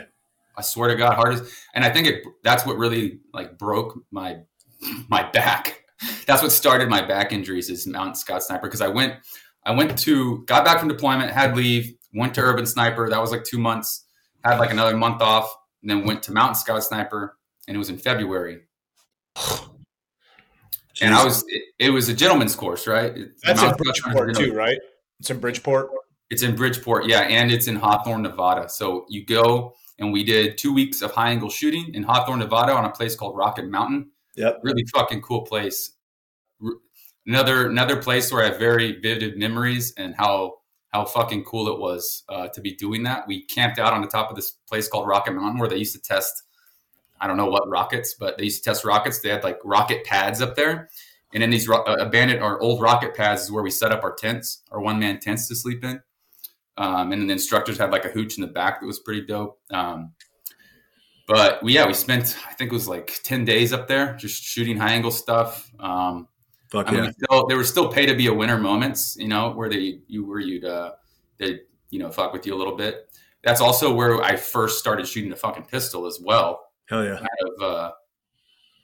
[0.57, 1.44] I swear to God, hardest.
[1.74, 4.38] And I think it that's what really like broke my
[5.09, 5.85] my back.
[6.26, 9.14] That's what started my back injuries is Mountain Scout Sniper because I went
[9.64, 13.09] I went to got back from deployment, had leave, went to Urban Sniper.
[13.09, 14.07] That was like two months.
[14.45, 17.91] Had like another month off, and then went to Mountain Scout Sniper, and it was
[17.91, 18.62] in February.
[21.01, 23.14] And I was it, it was a gentleman's course, right?
[23.45, 24.78] That's in Scout Sniper, Bridgeport too, right?
[25.20, 25.91] It's in Bridgeport.
[26.30, 28.68] it's in Bridgeport, yeah, and it's in Hawthorne, Nevada.
[28.68, 32.72] So you go and we did two weeks of high angle shooting in Hawthorne, Nevada,
[32.72, 34.11] on a place called Rocket Mountain.
[34.37, 34.61] Yep.
[34.62, 35.93] Really fucking cool place.
[37.26, 40.55] Another another place where I have very vivid memories and how
[40.93, 43.26] how fucking cool it was uh, to be doing that.
[43.26, 45.95] We camped out on the top of this place called Rocket Mountain where they used
[45.95, 46.43] to test.
[47.20, 49.20] I don't know what rockets, but they used to test rockets.
[49.20, 50.91] They had like rocket pads up there,
[51.33, 54.03] and in these ro- uh, abandoned or old rocket pads is where we set up
[54.03, 56.01] our tents, our one man tents to sleep in.
[56.78, 59.24] Um, and then the instructors had like a hooch in the back that was pretty
[59.24, 59.61] dope.
[59.70, 60.12] Um,
[61.33, 64.43] but we, yeah, we spent I think it was like ten days up there just
[64.43, 65.70] shooting high angle stuff.
[65.80, 66.28] Um,
[66.70, 67.11] Fuck I mean, yeah.
[67.11, 70.26] still, there were still pay to be a winner moments, you know, where they you
[70.26, 70.93] where you'd uh,
[71.39, 71.61] they
[71.91, 73.14] you know fuck with you a little bit.
[73.45, 76.61] That's also where I first started shooting a fucking pistol as well
[76.93, 77.16] Hell yeah.
[77.16, 77.93] kind of uh,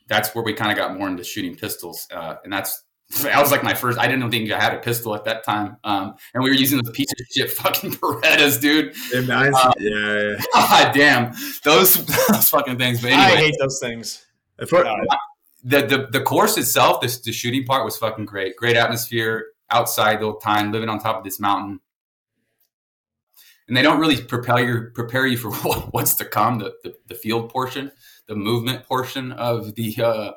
[0.08, 2.84] that's where we kind of got more into shooting pistols, uh, and that's
[3.22, 3.98] that was like my first.
[3.98, 6.78] I didn't think I had a pistol at that time, um, and we were using
[6.82, 8.94] those piece of shit fucking Berettas, dude.
[9.12, 10.42] It reminds- Uh, yeah, yeah.
[10.54, 11.32] God damn
[11.64, 13.00] those those fucking things.
[13.00, 14.26] But I hate those things.
[14.58, 15.16] If we're- Uh,
[15.64, 18.56] the, the the course itself, the, the shooting part was fucking great.
[18.56, 21.80] Great atmosphere outside the whole time, living on top of this mountain.
[23.66, 26.58] And they don't really prepare you prepare you for what, what's to come.
[26.58, 27.90] The, the the field portion,
[28.26, 30.32] the movement portion of the uh,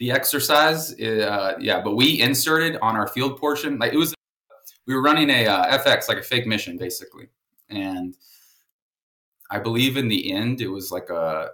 [0.00, 0.98] the exercise.
[0.98, 4.12] Uh, yeah, but we inserted on our field portion like it was.
[4.86, 7.28] We were running a uh, FX like a fake mission basically,
[7.68, 8.16] and
[9.50, 11.50] I believe in the end it was like a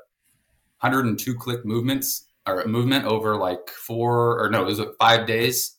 [0.81, 5.27] 102 click movements or a movement over like four or no, it was like five
[5.27, 5.75] days.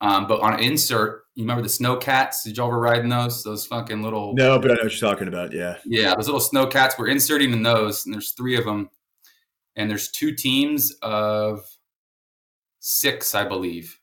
[0.00, 2.44] Um, but on insert, you remember the snow cats?
[2.44, 3.42] Did y'all ever ride in those?
[3.42, 5.52] Those fucking little no, but I know what you're talking about.
[5.52, 5.76] Yeah.
[5.84, 6.96] yeah, those little snow cats.
[6.98, 8.90] We're inserting in those, and there's three of them,
[9.76, 11.64] and there's two teams of
[12.88, 13.98] six, I believe.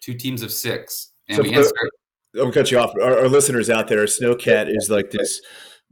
[0.00, 1.74] Two teams of six, and So we insert.
[2.38, 2.92] I'll cut you off.
[2.94, 5.40] Our, our listeners out there, snowcat is like this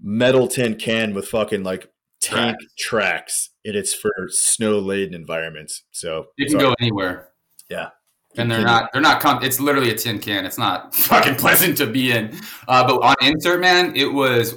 [0.01, 1.91] metal tin can with fucking like
[2.23, 5.85] tank tracks, and it's for snow laden environments.
[5.91, 6.65] So You can sorry.
[6.71, 7.29] go anywhere.
[7.69, 7.91] Yeah.
[8.37, 10.47] And they're not, they're not, com- it's literally a tin can.
[10.47, 12.39] It's not fucking pleasant to be in.
[12.69, 14.55] Uh, but on insert, man, it was,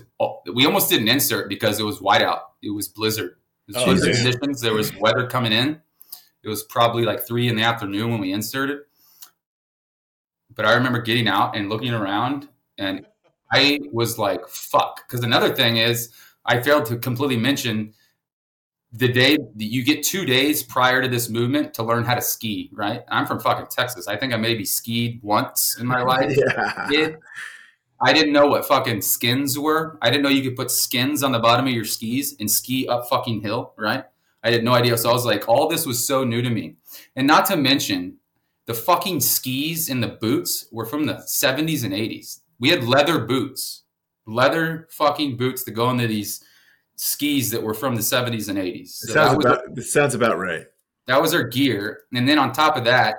[0.53, 2.41] we almost didn't insert because it was whiteout.
[2.61, 3.37] It was blizzard.
[3.67, 4.61] It was Oh, blizzard conditions.
[4.61, 5.81] There was weather coming in.
[6.43, 8.79] It was probably like three in the afternoon when we inserted.
[10.53, 13.05] But I remember getting out and looking around and
[13.51, 15.07] I was like, fuck.
[15.07, 16.09] Because another thing is,
[16.45, 17.93] I failed to completely mention
[18.93, 22.21] the day that you get two days prior to this movement to learn how to
[22.21, 23.03] ski, right?
[23.07, 24.07] I'm from fucking Texas.
[24.07, 26.35] I think I maybe skied once in my life.
[26.35, 26.87] Yeah.
[26.89, 27.17] Did.
[28.01, 29.97] I didn't know what fucking skins were.
[30.01, 32.87] I didn't know you could put skins on the bottom of your skis and ski
[32.87, 34.05] up fucking hill, right?
[34.43, 34.97] I had no idea.
[34.97, 36.75] So I was like, all this was so new to me.
[37.15, 38.17] And not to mention,
[38.65, 42.39] the fucking skis and the boots were from the 70s and 80s.
[42.59, 43.83] We had leather boots,
[44.25, 46.43] leather fucking boots to go into these
[46.95, 48.81] skis that were from the 70s and 80s.
[48.81, 50.65] It So sounds that was, about it sounds about right.
[51.07, 52.01] that was our gear.
[52.13, 53.15] And then on top of that,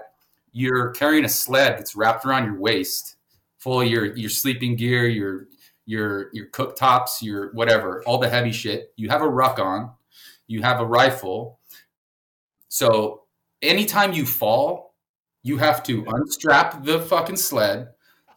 [0.52, 3.16] you're carrying a sled that's wrapped around your waist,
[3.58, 5.48] full of your your sleeping gear, your
[5.86, 8.92] your your cooktops, your whatever, all the heavy shit.
[8.96, 9.90] You have a ruck on,
[10.52, 11.58] you have a rifle.
[12.68, 13.22] So
[13.62, 14.94] anytime you fall,
[15.42, 17.88] you have to unstrap the fucking sled,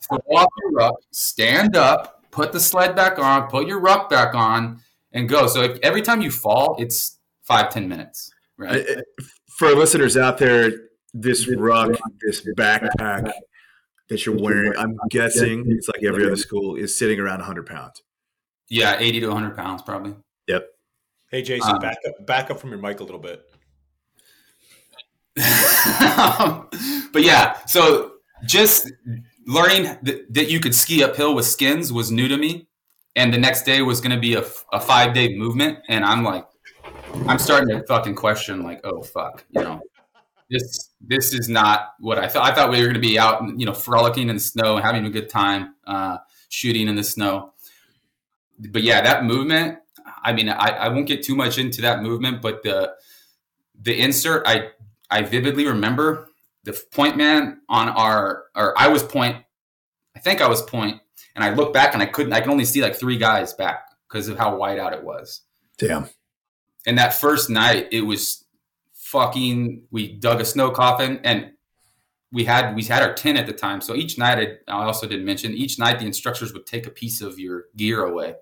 [0.01, 4.33] throw off your ruck, stand up, put the sled back on, put your ruck back
[4.33, 4.79] on,
[5.11, 5.47] and go.
[5.47, 8.31] So if, every time you fall, it's five ten minutes.
[8.57, 8.85] Right.
[8.89, 9.03] I- I-
[9.57, 10.71] For listeners out there,
[11.13, 11.91] this ruck,
[12.25, 13.31] this backpack
[14.09, 18.03] that you're wearing, I'm guessing it's like every other school is sitting around 100 pounds.
[18.69, 20.15] Yeah, 80 to 100 pounds probably.
[21.31, 23.43] Hey Jason, Um, back up back up from your mic a little bit.
[27.11, 28.13] but yeah, so
[28.45, 28.91] just
[29.45, 32.67] learning that, that you could ski uphill with skins was new to me.
[33.17, 35.79] And the next day was going to be a, a five day movement.
[35.87, 36.45] And I'm like,
[37.27, 39.81] I'm starting to fucking question, like, oh, fuck, you know,
[40.49, 42.43] this this is not what I thought.
[42.43, 45.05] I thought we were going to be out, you know, frolicking in the snow, having
[45.05, 46.17] a good time, uh,
[46.49, 47.53] shooting in the snow.
[48.59, 49.79] But yeah, that movement,
[50.25, 52.93] I mean, I, I won't get too much into that movement, but the
[53.79, 54.69] the insert, I
[55.09, 56.29] I vividly remember
[56.63, 59.37] the point man on our, or I was point,
[60.15, 60.99] I think I was point,
[61.35, 63.87] and I look back and I couldn't, I can only see like three guys back
[64.09, 65.41] because of how wide out it was.
[65.77, 66.09] Damn.
[66.87, 68.45] And that first night, it was
[68.93, 69.83] fucking.
[69.91, 71.51] We dug a snow coffin, and
[72.31, 73.81] we had we had our tent at the time.
[73.81, 76.91] So each night, I, I also didn't mention each night the instructors would take a
[76.91, 78.35] piece of your gear away.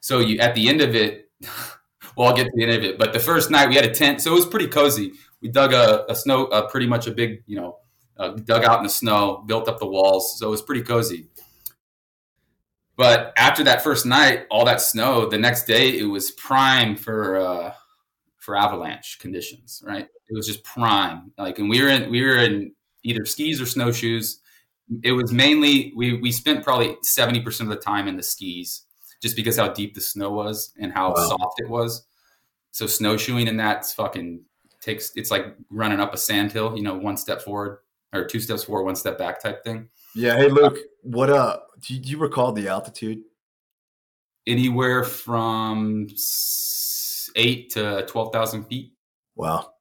[0.00, 1.30] So you at the end of it,
[2.16, 2.98] well, I'll get to the end of it.
[2.98, 5.12] But the first night we had a tent, so it was pretty cozy.
[5.40, 7.78] We dug a, a snow, uh, pretty much a big, you know,
[8.18, 11.28] uh, dug out in the snow, built up the walls, so it was pretty cozy.
[12.96, 17.38] But after that first night, all that snow, the next day it was prime for
[17.38, 17.72] uh,
[18.36, 19.82] for avalanche conditions.
[19.86, 21.32] Right, it was just prime.
[21.38, 22.72] Like, and we were in we were in
[23.02, 24.40] either skis or snowshoes.
[25.02, 28.82] It was mainly we we spent probably seventy percent of the time in the skis,
[29.20, 31.28] just because how deep the snow was and how Wow.
[31.28, 32.06] soft it was.
[32.72, 34.42] So snowshoeing in that's fucking
[34.80, 35.12] takes.
[35.16, 36.76] It's like running up a sand hill.
[36.76, 37.78] You know, one step forward
[38.12, 39.88] or two steps forward, one step back type thing.
[40.14, 40.36] Yeah.
[40.36, 41.68] Hey, Luke, uh, what up?
[41.80, 43.22] Do you, do you recall the altitude?
[44.46, 46.08] anywhere from
[47.36, 48.92] eight to twelve thousand feet.
[49.36, 49.72] Wow.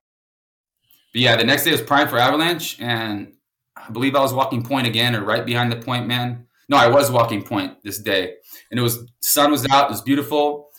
[1.13, 3.33] But yeah, the next day was prime for avalanche, and
[3.75, 6.45] I believe I was walking point again, or right behind the point man.
[6.69, 8.35] No, I was walking point this day,
[8.69, 9.89] and it was sun was out.
[9.89, 10.69] It was beautiful,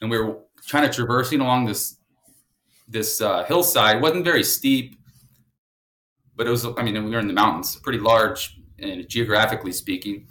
[0.00, 1.96] and we were trying to traversing along this
[2.86, 3.96] this uh, hillside.
[3.96, 4.96] It wasn't very steep,
[6.36, 6.64] but it was.
[6.64, 10.28] I mean, we were in the mountains, pretty large, and geographically speaking.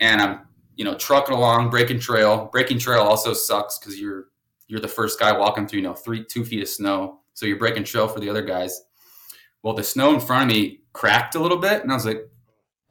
[0.00, 0.40] And I'm,
[0.74, 2.48] you know, trucking along, breaking trail.
[2.50, 4.26] Breaking trail also sucks because you're
[4.66, 7.56] you're the first guy walking through, you know, three two feet of snow, so you're
[7.56, 8.82] breaking trail for the other guys.
[9.62, 12.28] Well, the snow in front of me cracked a little bit, and I was like,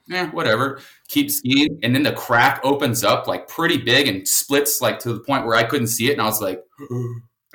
[0.07, 4.81] "Yeah, whatever." Keep skiing, and then the crack opens up like pretty big and splits
[4.81, 6.63] like to the point where I couldn't see it, and I was like,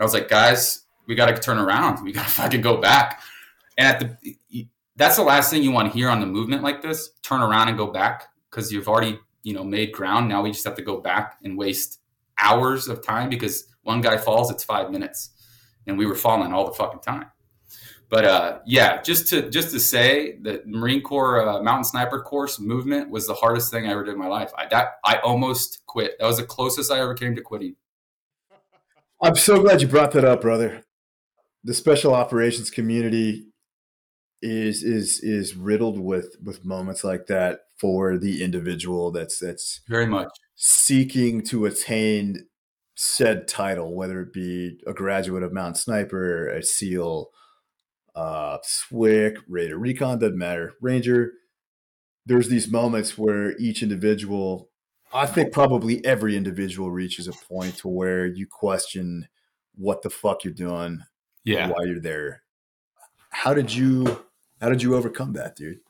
[0.01, 2.03] "I was like, guys, we got to turn around.
[2.05, 3.23] We got to fucking go back."
[3.79, 6.83] And at the that's the last thing you want to hear on the movement like
[6.83, 7.11] this.
[7.23, 10.29] Turn around and go back because you've already you know made ground.
[10.29, 12.01] Now we just have to go back and waste
[12.39, 15.31] hours of time because one guy falls, it's five minutes,
[15.87, 17.27] and we were falling all the fucking time.
[18.11, 22.59] But uh, yeah, just to just to say that Marine Corps uh, Mountain Sniper course
[22.59, 24.51] movement was the hardest thing I ever did in my life.
[24.59, 26.19] I that I almost quit.
[26.19, 27.77] That was the closest I ever came to quitting.
[29.23, 30.83] I'm so glad you brought that up, brother.
[31.63, 33.47] The special operations community
[34.43, 40.07] is is is riddled with with moments like that for the individual that's that's Very
[40.07, 40.29] much.
[40.57, 42.47] seeking to attain
[42.97, 47.31] said title, whether it be a graduate of Mount Sniper, a SEAL,
[48.15, 51.33] uh, SWCC, Raider Recon, doesn't matter, Ranger.
[52.27, 54.69] There's these moments where each individual,
[55.13, 59.29] I think probably every individual reaches a point to where you question
[59.75, 61.01] what the fuck you're doing,
[61.45, 61.69] Yeah.
[61.71, 62.43] why you're there.
[63.31, 64.25] How did you
[64.61, 65.81] how did you overcome that, dude?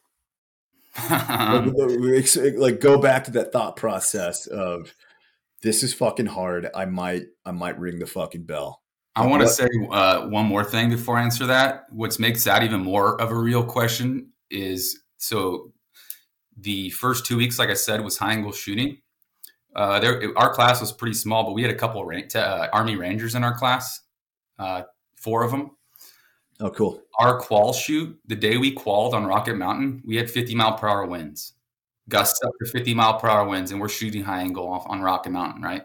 [1.08, 4.94] Like, like go back to that thought process of
[5.62, 6.68] this is fucking hard.
[6.74, 8.82] I might I might ring the fucking bell.
[9.20, 11.86] I want to say uh, one more thing before I answer that.
[11.90, 15.72] What makes that even more of a real question is so
[16.56, 18.98] the first two weeks, like I said, was high angle shooting.
[19.74, 22.96] Uh, there, our class was pretty small, but we had a couple of uh, Army
[22.96, 24.00] Rangers in our class,
[24.58, 24.82] uh,
[25.16, 25.70] four of them.
[26.60, 27.02] Oh, cool.
[27.18, 30.88] Our qual shoot, the day we qualled on Rocket Mountain, we had 50 mile per
[30.88, 31.54] hour winds,
[32.08, 35.00] gusts up to 50 mile per hour winds, and we're shooting high angle off on
[35.00, 35.82] Rocket Mountain, right?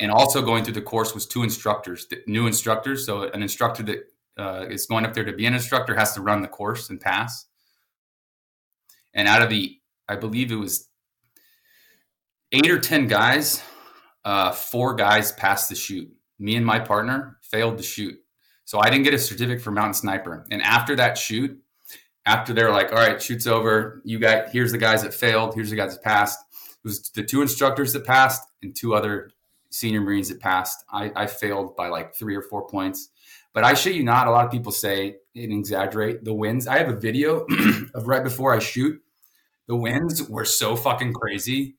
[0.00, 3.06] And also going through the course was two instructors, new instructors.
[3.06, 3.98] So an instructor that
[4.38, 7.00] uh, is going up there to be an instructor has to run the course and
[7.00, 7.46] pass.
[9.14, 9.78] And out of the,
[10.08, 10.88] I believe it was
[12.50, 13.62] eight or 10 guys,
[14.24, 16.10] uh, four guys passed the shoot.
[16.38, 18.18] Me and my partner failed the shoot.
[18.64, 20.46] So I didn't get a certificate for mountain sniper.
[20.50, 21.58] And after that shoot,
[22.24, 24.00] after they're like, all right, shoot's over.
[24.04, 26.38] You got here's the guys that failed, here's the guys that passed.
[26.84, 29.30] It was the two instructors that passed and two other
[29.72, 30.84] senior Marines that passed.
[30.92, 33.08] I, I failed by like three or four points.
[33.54, 36.66] But I shit you not, a lot of people say and exaggerate the winds.
[36.66, 37.46] I have a video
[37.94, 39.00] of right before I shoot.
[39.66, 41.76] The winds were so fucking crazy.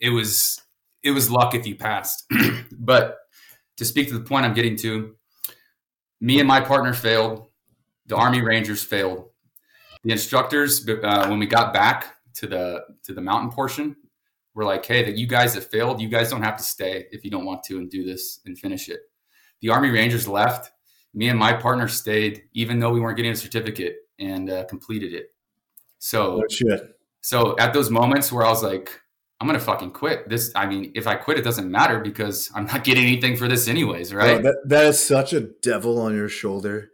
[0.00, 0.60] It was
[1.02, 2.24] it was luck if you passed.
[2.72, 3.18] but
[3.76, 5.14] to speak to the point I'm getting to,
[6.20, 7.46] me and my partner failed.
[8.06, 9.30] The Army Rangers failed.
[10.04, 13.96] The instructors, uh, when we got back to the to the mountain portion,
[14.56, 16.00] were like, "Hey, that you guys have failed.
[16.00, 18.58] You guys don't have to stay if you don't want to and do this and
[18.58, 19.02] finish it."
[19.60, 20.72] The Army Rangers left.
[21.14, 25.14] Me and my partner stayed, even though we weren't getting a certificate, and uh, completed
[25.14, 25.32] it.
[25.98, 26.78] So, Oh,
[27.20, 29.00] so at those moments where I was like,
[29.40, 30.28] I'm gonna fucking quit.
[30.28, 33.48] This, I mean, if I quit, it doesn't matter because I'm not getting anything for
[33.48, 34.40] this anyways, right?
[34.40, 36.90] Bro, that, that is such a devil on your shoulder.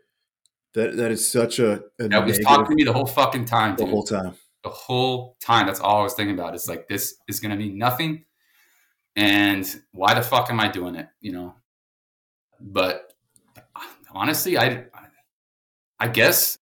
[0.74, 3.76] That that is such a, a that was talking to me the whole fucking time,
[3.76, 3.92] the dude.
[3.92, 4.34] whole time.
[4.62, 5.66] The whole time.
[5.66, 6.54] That's all I was thinking about.
[6.54, 8.24] It's like this is gonna mean nothing,
[9.16, 11.08] and why the fuck am I doing it?
[11.20, 11.54] You know.
[12.60, 13.12] But
[14.12, 14.84] honestly, I,
[15.98, 16.58] I guess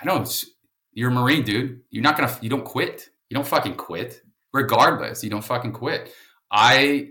[0.00, 0.44] I don't.
[0.92, 1.80] You're a marine, dude.
[1.90, 2.36] You're not gonna.
[2.40, 3.10] You don't quit.
[3.28, 4.22] You don't fucking quit.
[4.52, 6.12] Regardless, you don't fucking quit.
[6.50, 7.10] I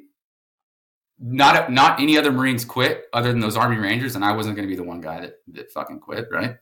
[1.20, 4.68] not not any other Marines quit other than those Army Rangers, and I wasn't going
[4.68, 6.56] to be the one guy that that fucking quit, right?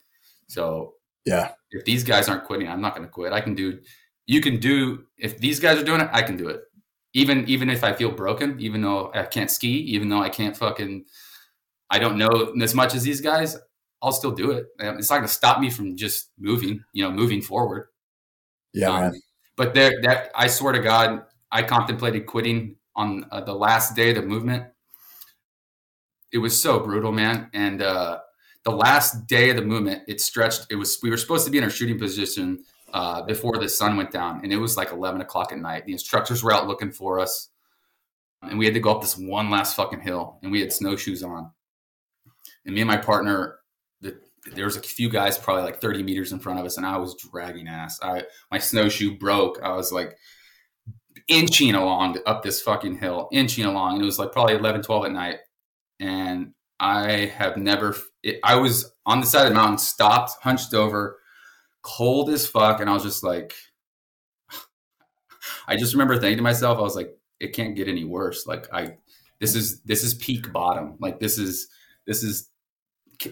[0.48, 1.52] So Yeah.
[1.72, 3.34] If these guys aren't quitting, I'm not going to quit.
[3.34, 3.80] I can do.
[4.26, 5.06] You can do.
[5.18, 6.62] If these guys are doing it, I can do it.
[7.14, 10.56] Even even if I feel broken, even though I can't ski, even though I can't
[10.56, 11.06] fucking,
[11.90, 13.58] I don't know as much as these guys,
[14.02, 14.68] I'll still do it.
[14.80, 16.84] Um, It's not going to stop me from just moving.
[16.94, 17.88] You know, moving forward.
[18.74, 19.14] Yeah, Um.
[19.56, 24.10] But there, that I swear to God, I contemplated quitting on uh, the last day
[24.12, 24.66] of the movement.
[26.32, 27.50] It was so brutal, man.
[27.54, 28.20] And uh,
[28.68, 30.68] the last day of the movement, it stretched.
[30.70, 33.96] It was we were supposed to be in our shooting position uh, before the sun
[33.96, 35.86] went down, and it was like eleven o'clock at night.
[35.86, 37.48] The instructors were out looking for us,
[38.42, 41.24] and we had to go up this one last fucking hill, and we had snowshoes
[41.24, 41.50] on.
[42.66, 43.60] And me and my partner,
[44.02, 44.20] the,
[44.54, 46.98] there was a few guys probably like 30 meters in front of us, and I
[46.98, 47.98] was dragging ass.
[48.04, 49.64] I my snowshoe broke.
[49.64, 50.18] I was like
[51.30, 53.94] inching along up this fucking hill, inching along.
[53.94, 55.38] And it was like probably 11, 12 at night.
[56.00, 57.96] And I have never,
[58.28, 61.20] it, I was on the side of the mountain, stopped, hunched over,
[61.82, 62.82] cold as fuck.
[62.82, 63.54] And I was just like,
[65.68, 68.46] I just remember thinking to myself, I was like, it can't get any worse.
[68.46, 68.98] Like, I,
[69.40, 70.96] this is, this is peak bottom.
[71.00, 71.70] Like, this is,
[72.06, 72.50] this is,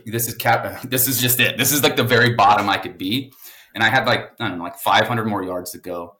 [0.06, 1.58] this is cap, this is just it.
[1.58, 3.34] This is like the very bottom I could be.
[3.74, 6.16] And I had like, I don't know, like 500 more yards to go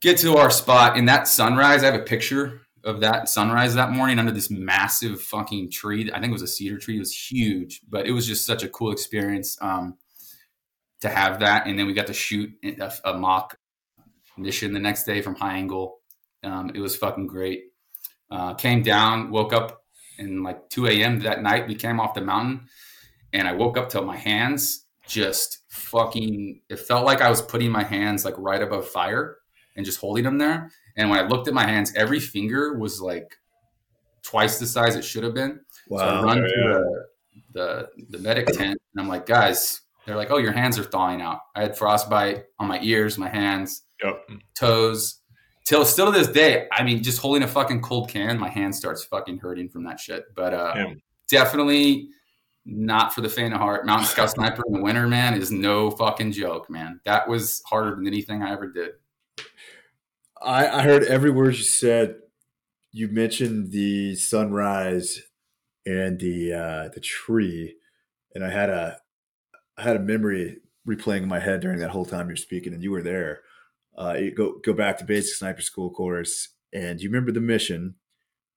[0.00, 1.82] get to our spot in that sunrise.
[1.82, 6.10] I have a picture of that sunrise that morning under this massive fucking tree.
[6.12, 6.96] I think it was a cedar tree.
[6.96, 9.96] It was huge, but it was just such a cool experience um,
[11.00, 11.66] to have that.
[11.66, 13.58] And then we got to shoot a, a mock
[14.36, 16.00] mission the next day from high angle.
[16.42, 17.64] Um, it was fucking great.
[18.30, 19.84] Uh, came down, woke up
[20.18, 21.20] in like 2 a.m.
[21.20, 21.66] that night.
[21.66, 22.68] We came off the mountain
[23.32, 27.70] and I woke up till my hands just fucking, it felt like I was putting
[27.70, 29.38] my hands like right above fire
[29.76, 30.70] and just holding them there.
[30.98, 33.34] And when I looked at my hands, every finger was like
[34.22, 35.60] twice the size it should have been.
[35.88, 36.72] So I run yeah, to yeah.
[37.52, 40.84] the, the the medic tent and I'm like, guys, they're like, oh, your hands are
[40.84, 41.40] thawing out.
[41.54, 44.28] I had frostbite on my ears, my hands, Yep.
[44.54, 45.20] toes.
[45.64, 48.74] Till still to this day, I mean, just holding a fucking cold can, my hand
[48.74, 50.24] starts fucking hurting from that shit.
[50.34, 50.94] But uh, Yeah.
[51.30, 52.08] definitely
[52.64, 53.86] not for the faint of heart.
[53.86, 57.00] Mountain Scout Sniper in the winter, man, is no fucking joke, man.
[57.04, 58.92] That was harder than anything I ever did.
[60.42, 62.16] I, I heard every word you said.
[62.92, 65.20] You mentioned the sunrise
[65.84, 67.76] and the uh, the tree,
[68.34, 68.98] and I had a
[69.76, 72.82] I had a memory replaying in my head during that whole time you're speaking, and
[72.82, 73.40] you were there.
[73.96, 77.96] Uh, you go go back to basic sniper school course, and you remember the mission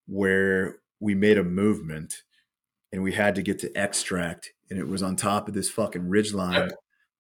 [0.08, 2.24] where we made a movement,
[2.92, 6.10] and we had to get to extract, and it was on top of this fucking
[6.10, 6.72] ridge line Yep.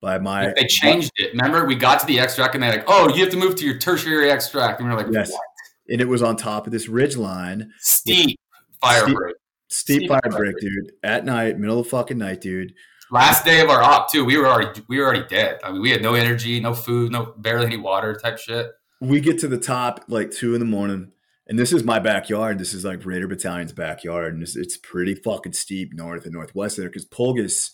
[0.01, 1.31] By my they changed it.
[1.31, 3.65] Remember, we got to the extract and they're like, "Oh, you have to move to
[3.65, 5.41] your tertiary extract," and we are like, yes, "What?
[5.89, 7.71] and it was on top of this ridge line.
[7.79, 8.39] steep
[8.81, 9.35] fire Steep- break."
[9.69, 10.91] Steep Steep fire fire break, dude.
[11.01, 12.73] At night, middle of fucking night, dude.
[13.09, 14.25] Last day of our op too.
[14.25, 15.59] We were already we were already dead.
[15.63, 18.71] I mean, we had no energy, no food, no barely any water type shit.
[18.99, 21.11] We get to the top like two in the morning,
[21.47, 22.59] and this is my backyard.
[22.59, 26.77] This is like Raider Battalion's backyard, and it's, it's pretty fucking steep north and northwest
[26.77, 27.71] there because can't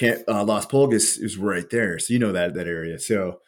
[0.00, 2.98] uh, Las Pulgas is right there, so you know that that area.
[2.98, 3.40] So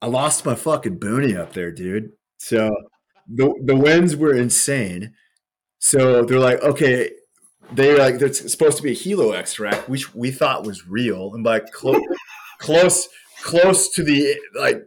[0.00, 2.12] I lost my fucking boonie up there, dude.
[2.38, 2.70] So
[3.28, 5.14] the the winds were insane.
[5.78, 7.10] So they're like, okay,
[7.72, 11.44] they're like, there's supposed to be a helo extract, which we thought was real, and
[11.44, 12.02] by close,
[12.58, 13.08] close,
[13.42, 14.82] close to the like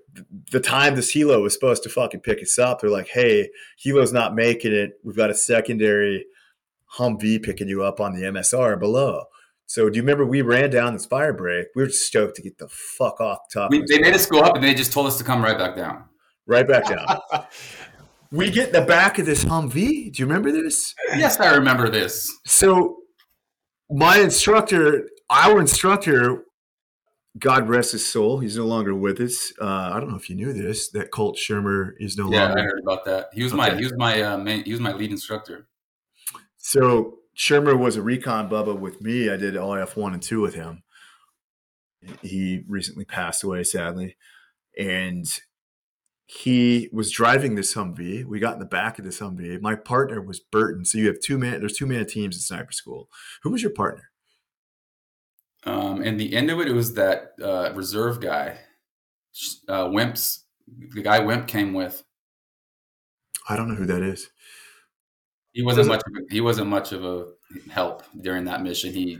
[0.51, 3.49] the time this helo was supposed to fucking pick us up, they're like, hey,
[3.83, 4.91] helo's not making it.
[5.03, 6.25] We've got a secondary
[6.97, 9.25] Humvee picking you up on the MSR below.
[9.71, 11.67] So do you remember we ran down this fire break?
[11.77, 13.71] We were stoked to get the fuck off the top.
[13.71, 15.77] We, they made us go up and they just told us to come right back
[15.77, 16.03] down.
[16.45, 17.21] right back down.
[18.33, 20.11] we get in the back of this Humvee.
[20.11, 20.93] Do you remember this?
[21.15, 22.37] Yes, I remember this.
[22.45, 22.97] So
[23.89, 26.43] my instructor, our instructor,
[27.39, 29.53] God rest his soul, he's no longer with us.
[29.57, 30.89] Uh, I don't know if you knew this.
[30.89, 32.39] That Colt Shermer is no longer.
[32.39, 33.29] Yeah, I heard about that.
[33.31, 35.69] He was my he was my uh, main, he was my lead instructor.
[36.57, 39.29] So Shermer was a recon bubba with me.
[39.29, 40.83] I did OIF one and two with him.
[42.21, 44.17] He recently passed away, sadly,
[44.77, 45.25] and
[46.25, 48.23] he was driving this Humvee.
[48.23, 49.61] We got in the back of this Humvee.
[49.61, 50.85] My partner was Burton.
[50.85, 51.59] So you have two man.
[51.59, 53.09] There's two man teams in sniper school.
[53.43, 54.11] Who was your partner?
[55.65, 58.59] Um, and the end of it, it was that uh, reserve guy,
[59.67, 60.39] uh, Wimps.
[60.67, 62.03] The guy Wimp came with.
[63.49, 64.30] I don't know who that is.
[65.53, 66.01] He wasn't much.
[66.07, 67.27] Of a, he wasn't much of a
[67.69, 68.93] help during that mission.
[68.93, 69.19] He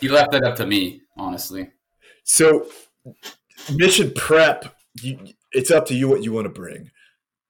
[0.00, 1.70] he left that up to me, honestly.
[2.24, 2.66] So
[3.74, 5.18] mission prep, you,
[5.52, 6.90] it's up to you what you want to bring.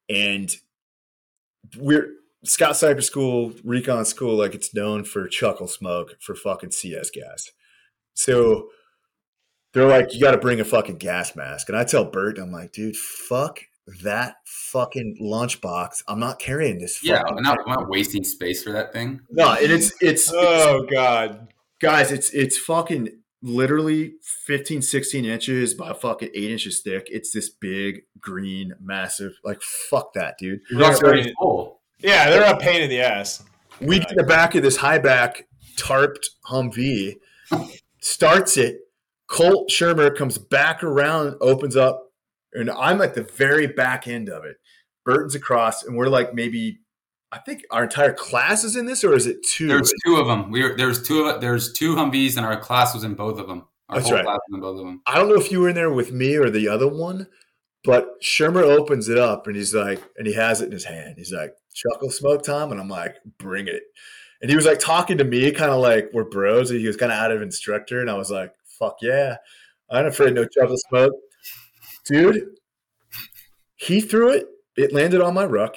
[0.09, 0.51] And
[1.77, 2.15] we're
[2.45, 7.51] Scout Sniper School, Recon School, like it's known for chuckle smoke for fucking CS gas.
[8.15, 8.69] So
[9.73, 11.69] they're like, you got to bring a fucking gas mask.
[11.69, 13.61] And I tell Bert, I'm like, dude, fuck
[14.03, 16.03] that fucking lunchbox.
[16.09, 17.03] I'm not carrying this.
[17.03, 19.21] Yeah, fucking I'm not, I'm not wasting space for that thing.
[19.31, 21.49] no, and it's it's, it's Oh God.
[21.81, 23.09] guys it's it's fucking
[23.43, 24.13] literally
[24.47, 30.13] 15 16 inches by fucking 8 inches thick it's this big green massive like fuck
[30.13, 31.69] that dude It's also Yeah, very right.
[32.01, 33.43] Yeah, they're a pain in the ass.
[33.81, 35.47] we get in the back of this high back
[35.79, 37.15] tarped humvee
[38.01, 38.81] starts it
[39.27, 42.10] colt shermer comes back around opens up
[42.55, 44.57] and i'm at the very back end of it
[45.05, 46.81] burton's across and we're like maybe
[47.33, 50.27] i think our entire class is in this or is it two There's two of
[50.27, 50.51] them.
[50.51, 53.47] We were, there's two of there's two Humvees, and our class was in both of
[53.47, 53.65] them.
[53.89, 54.25] Our That's whole right.
[54.25, 55.03] class was in both of them.
[55.07, 57.27] I don't know if you were in there with me or the other one,
[57.85, 61.15] but Shermer opens it up and he's like, and he has it in his hand.
[61.17, 62.73] He's like, chuckle smoke time.
[62.73, 63.83] And I'm like, bring it.
[64.43, 66.71] And he was like talking to me, kind of like we're bros.
[66.71, 68.01] And he was kind of out of instructor.
[68.01, 69.37] And I was like, fuck yeah.
[69.91, 71.13] I ain't afraid no chuckle smoke.
[72.11, 72.45] Dude,
[73.77, 74.47] he threw it.
[74.77, 75.77] It landed on my ruck.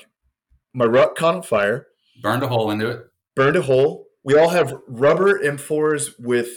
[0.74, 1.88] My ruck caught on fire,
[2.22, 3.06] Burned a hole into it.
[3.36, 4.08] burned a hole.
[4.24, 6.50] We all have rubber M4s with,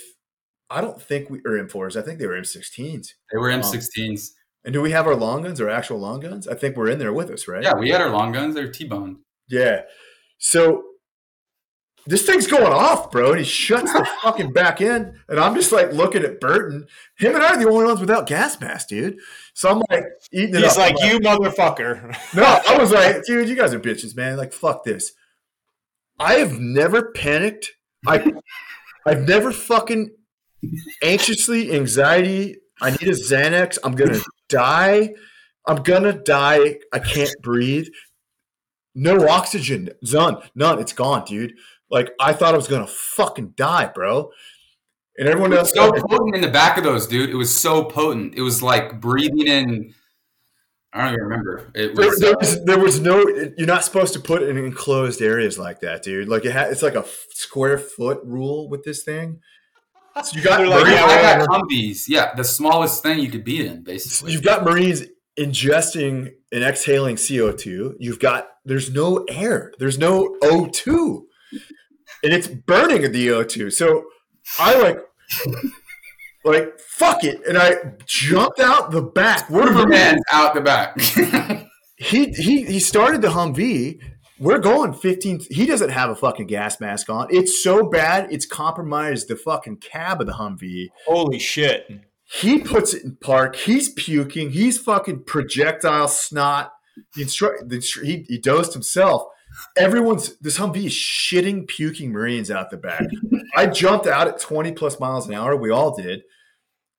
[0.70, 1.96] I don't think we, or M4s.
[1.96, 3.08] I think they were M16s.
[3.32, 4.30] They were M16s.
[4.64, 6.48] And do we have our long guns, our actual long guns?
[6.48, 7.62] I think we're in there with us, right?
[7.62, 8.54] Yeah, we had our long guns.
[8.54, 9.18] They're T-boned.
[9.48, 9.82] Yeah.
[10.38, 10.82] So
[12.06, 13.30] this thing's going off, bro.
[13.30, 15.14] And he shuts the fucking back end.
[15.28, 16.86] And I'm just like looking at Burton.
[17.18, 19.18] Him and I are the only ones without gas mask, dude.
[19.54, 20.78] So I'm like eating it He's up.
[20.78, 22.16] like, I'm you motherfucker.
[22.34, 24.36] No, I was like, dude, you guys are bitches, man.
[24.36, 25.12] Like, fuck this.
[26.18, 27.72] I have never panicked.
[28.06, 28.32] I
[29.04, 30.10] I've never fucking
[31.02, 32.56] anxiously, anxiety.
[32.80, 33.78] I need a Xanax.
[33.84, 35.14] I'm gonna die.
[35.66, 36.76] I'm gonna die.
[36.92, 37.88] I can't breathe.
[38.94, 39.90] No oxygen.
[40.02, 40.38] None.
[40.54, 40.78] None.
[40.78, 41.54] It's gone, dude.
[41.90, 44.30] Like I thought I was gonna fucking die, bro.
[45.18, 45.72] And everyone It else.
[45.74, 47.30] was so potent in the back of those, dude.
[47.30, 48.34] It was so potent.
[48.34, 49.94] It was like breathing in.
[50.92, 51.70] I don't even remember.
[51.74, 52.18] It There, was.
[52.20, 53.26] there uh, was there was no.
[53.56, 56.28] You're not supposed to put in enclosed areas like that, dude.
[56.28, 59.40] Like it ha, it's like a square foot rule with this thing.
[60.24, 62.04] So you got like, yeah, I got Humvees.
[62.08, 64.32] Yeah, the smallest thing you could be in, basically.
[64.32, 65.02] you've got Marines
[65.38, 67.96] ingesting and exhaling CO2.
[67.98, 69.72] You've got there's no air.
[69.78, 71.25] There's no O2,
[72.22, 73.72] and it's burning the O2.
[73.72, 74.04] So
[74.58, 74.98] I like
[76.44, 77.76] like fuck it, and I
[78.06, 79.50] jumped out the back.
[79.50, 80.98] We're Superman's out the back.
[81.96, 84.00] he he he started the Humvee.
[84.38, 85.46] We're going 15.
[85.50, 87.28] He doesn't have a fucking gas mask on.
[87.30, 90.88] It's so bad, it's compromised the fucking cab of the Humvee.
[91.06, 91.86] Holy shit.
[92.24, 93.56] He puts it in park.
[93.56, 94.50] He's puking.
[94.50, 96.72] He's fucking projectile snot.
[97.14, 99.22] The instru- the instru- he, he dosed himself.
[99.76, 103.06] Everyone's this Humvee is shitting, puking Marines out the back.
[103.56, 105.56] I jumped out at 20 plus miles an hour.
[105.56, 106.22] We all did.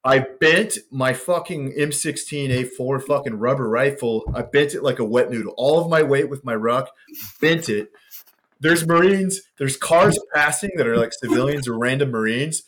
[0.03, 4.23] I bent my fucking M16 A4 fucking rubber rifle.
[4.33, 5.53] I bent it like a wet noodle.
[5.57, 6.89] All of my weight with my ruck,
[7.41, 7.89] bent it.
[8.59, 12.63] There's Marines, there's cars passing that are like civilians or random Marines.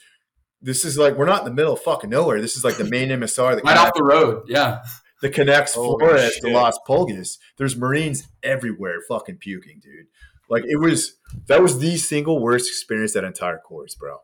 [0.61, 2.41] This is like we're not in the middle of fucking nowhere.
[2.41, 4.43] This is like the main MSR that right off the road.
[4.47, 4.83] Yeah.
[5.21, 6.53] That connects Holy Flores to shit.
[6.53, 7.37] Las Pulgas.
[7.57, 10.07] There's Marines everywhere fucking puking, dude.
[10.49, 11.15] Like it was
[11.47, 14.17] that was the single worst experience that entire course, bro.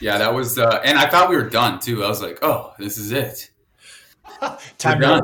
[0.00, 0.58] Yeah, that was.
[0.58, 2.04] Uh, and I thought we were done too.
[2.04, 3.50] I was like, oh, this is it.
[4.78, 5.22] Time done.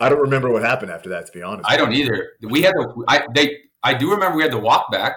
[0.00, 1.68] I don't remember what happened after that, to be honest.
[1.70, 2.30] I don't either.
[2.42, 3.04] We had to.
[3.06, 3.58] I they.
[3.82, 5.16] I do remember we had to walk back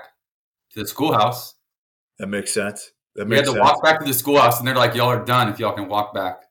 [0.71, 1.55] to the schoolhouse.
[2.19, 2.91] That makes sense.
[3.15, 3.61] That makes We had to sense.
[3.61, 6.13] walk back to the schoolhouse, and they're like, "Y'all are done if y'all can walk
[6.13, 6.42] back."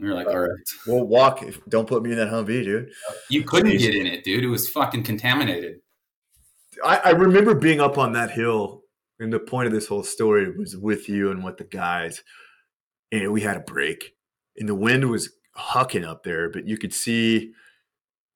[0.00, 0.50] We were like, uh, "All right."
[0.86, 1.42] We'll walk.
[1.42, 2.90] If, don't put me in that Humvee, dude.
[3.30, 3.78] You couldn't Jeez.
[3.78, 4.44] get in it, dude.
[4.44, 5.80] It was fucking contaminated.
[6.84, 8.82] I, I remember being up on that hill,
[9.18, 12.22] and the point of this whole story was with you and with the guys,
[13.10, 14.14] and we had a break,
[14.56, 17.52] and the wind was hucking up there, but you could see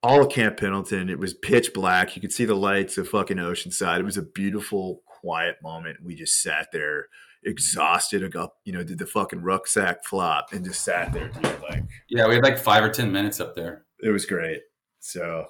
[0.03, 1.09] all of Camp Pendleton.
[1.09, 2.17] It was pitch black.
[2.17, 4.01] You could see the lights of fucking Oceanside.
[4.01, 5.99] It was a beautiful, quiet moment.
[6.03, 7.07] We just sat there,
[7.45, 8.25] exhausted.
[8.25, 11.45] I got, you know, did the fucking rucksack flop and just sat there, dude.
[11.69, 13.85] Like Yeah, we had like five or ten minutes up there.
[14.01, 14.61] it was great.
[15.01, 15.47] So,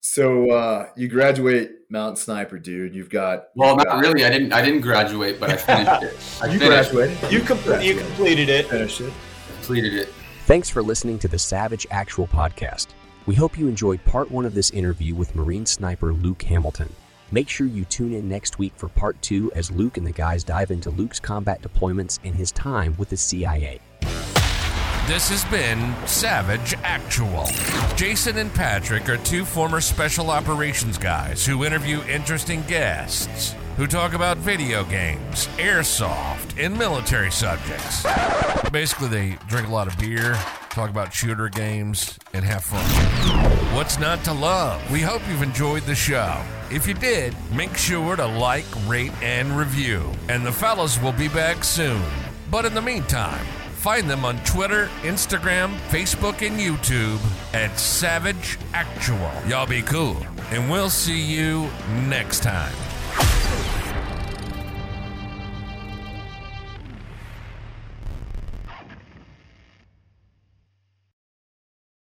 [0.00, 2.94] so uh, you graduate Mountain Sniper, dude.
[2.94, 4.24] You've got Well, not really.
[4.24, 4.52] I didn't.
[4.52, 6.42] I didn't graduate, but I finished it.
[6.42, 7.32] I you finished, graduated.
[7.32, 8.66] You, com- you completed it.
[8.68, 9.12] finished it.
[9.56, 10.08] completed it.
[10.46, 12.88] Thanks for listening to the Savage Actual Podcast.
[13.26, 16.90] We hope you enjoyed part one of this interview with Marine sniper Luke Hamilton.
[17.32, 20.42] Make sure you tune in next week for part two as Luke and the guys
[20.42, 23.80] dive into Luke's combat deployments and his time with the CIA.
[25.06, 27.46] This has been Savage Actual.
[27.96, 34.12] Jason and Patrick are two former special operations guys who interview interesting guests who talk
[34.12, 38.04] about video games, airsoft, and military subjects.
[38.70, 40.34] Basically, they drink a lot of beer,
[40.70, 42.84] talk about shooter games, and have fun.
[43.74, 44.82] What's not to love?
[44.90, 46.42] We hope you've enjoyed the show.
[46.70, 50.12] If you did, make sure to like, rate, and review.
[50.28, 52.00] And the fellas will be back soon.
[52.48, 53.44] But in the meantime,
[53.74, 57.18] find them on Twitter, Instagram, Facebook, and YouTube
[57.54, 59.32] at Savage Actual.
[59.48, 61.68] Y'all be cool, and we'll see you
[62.08, 62.72] next time.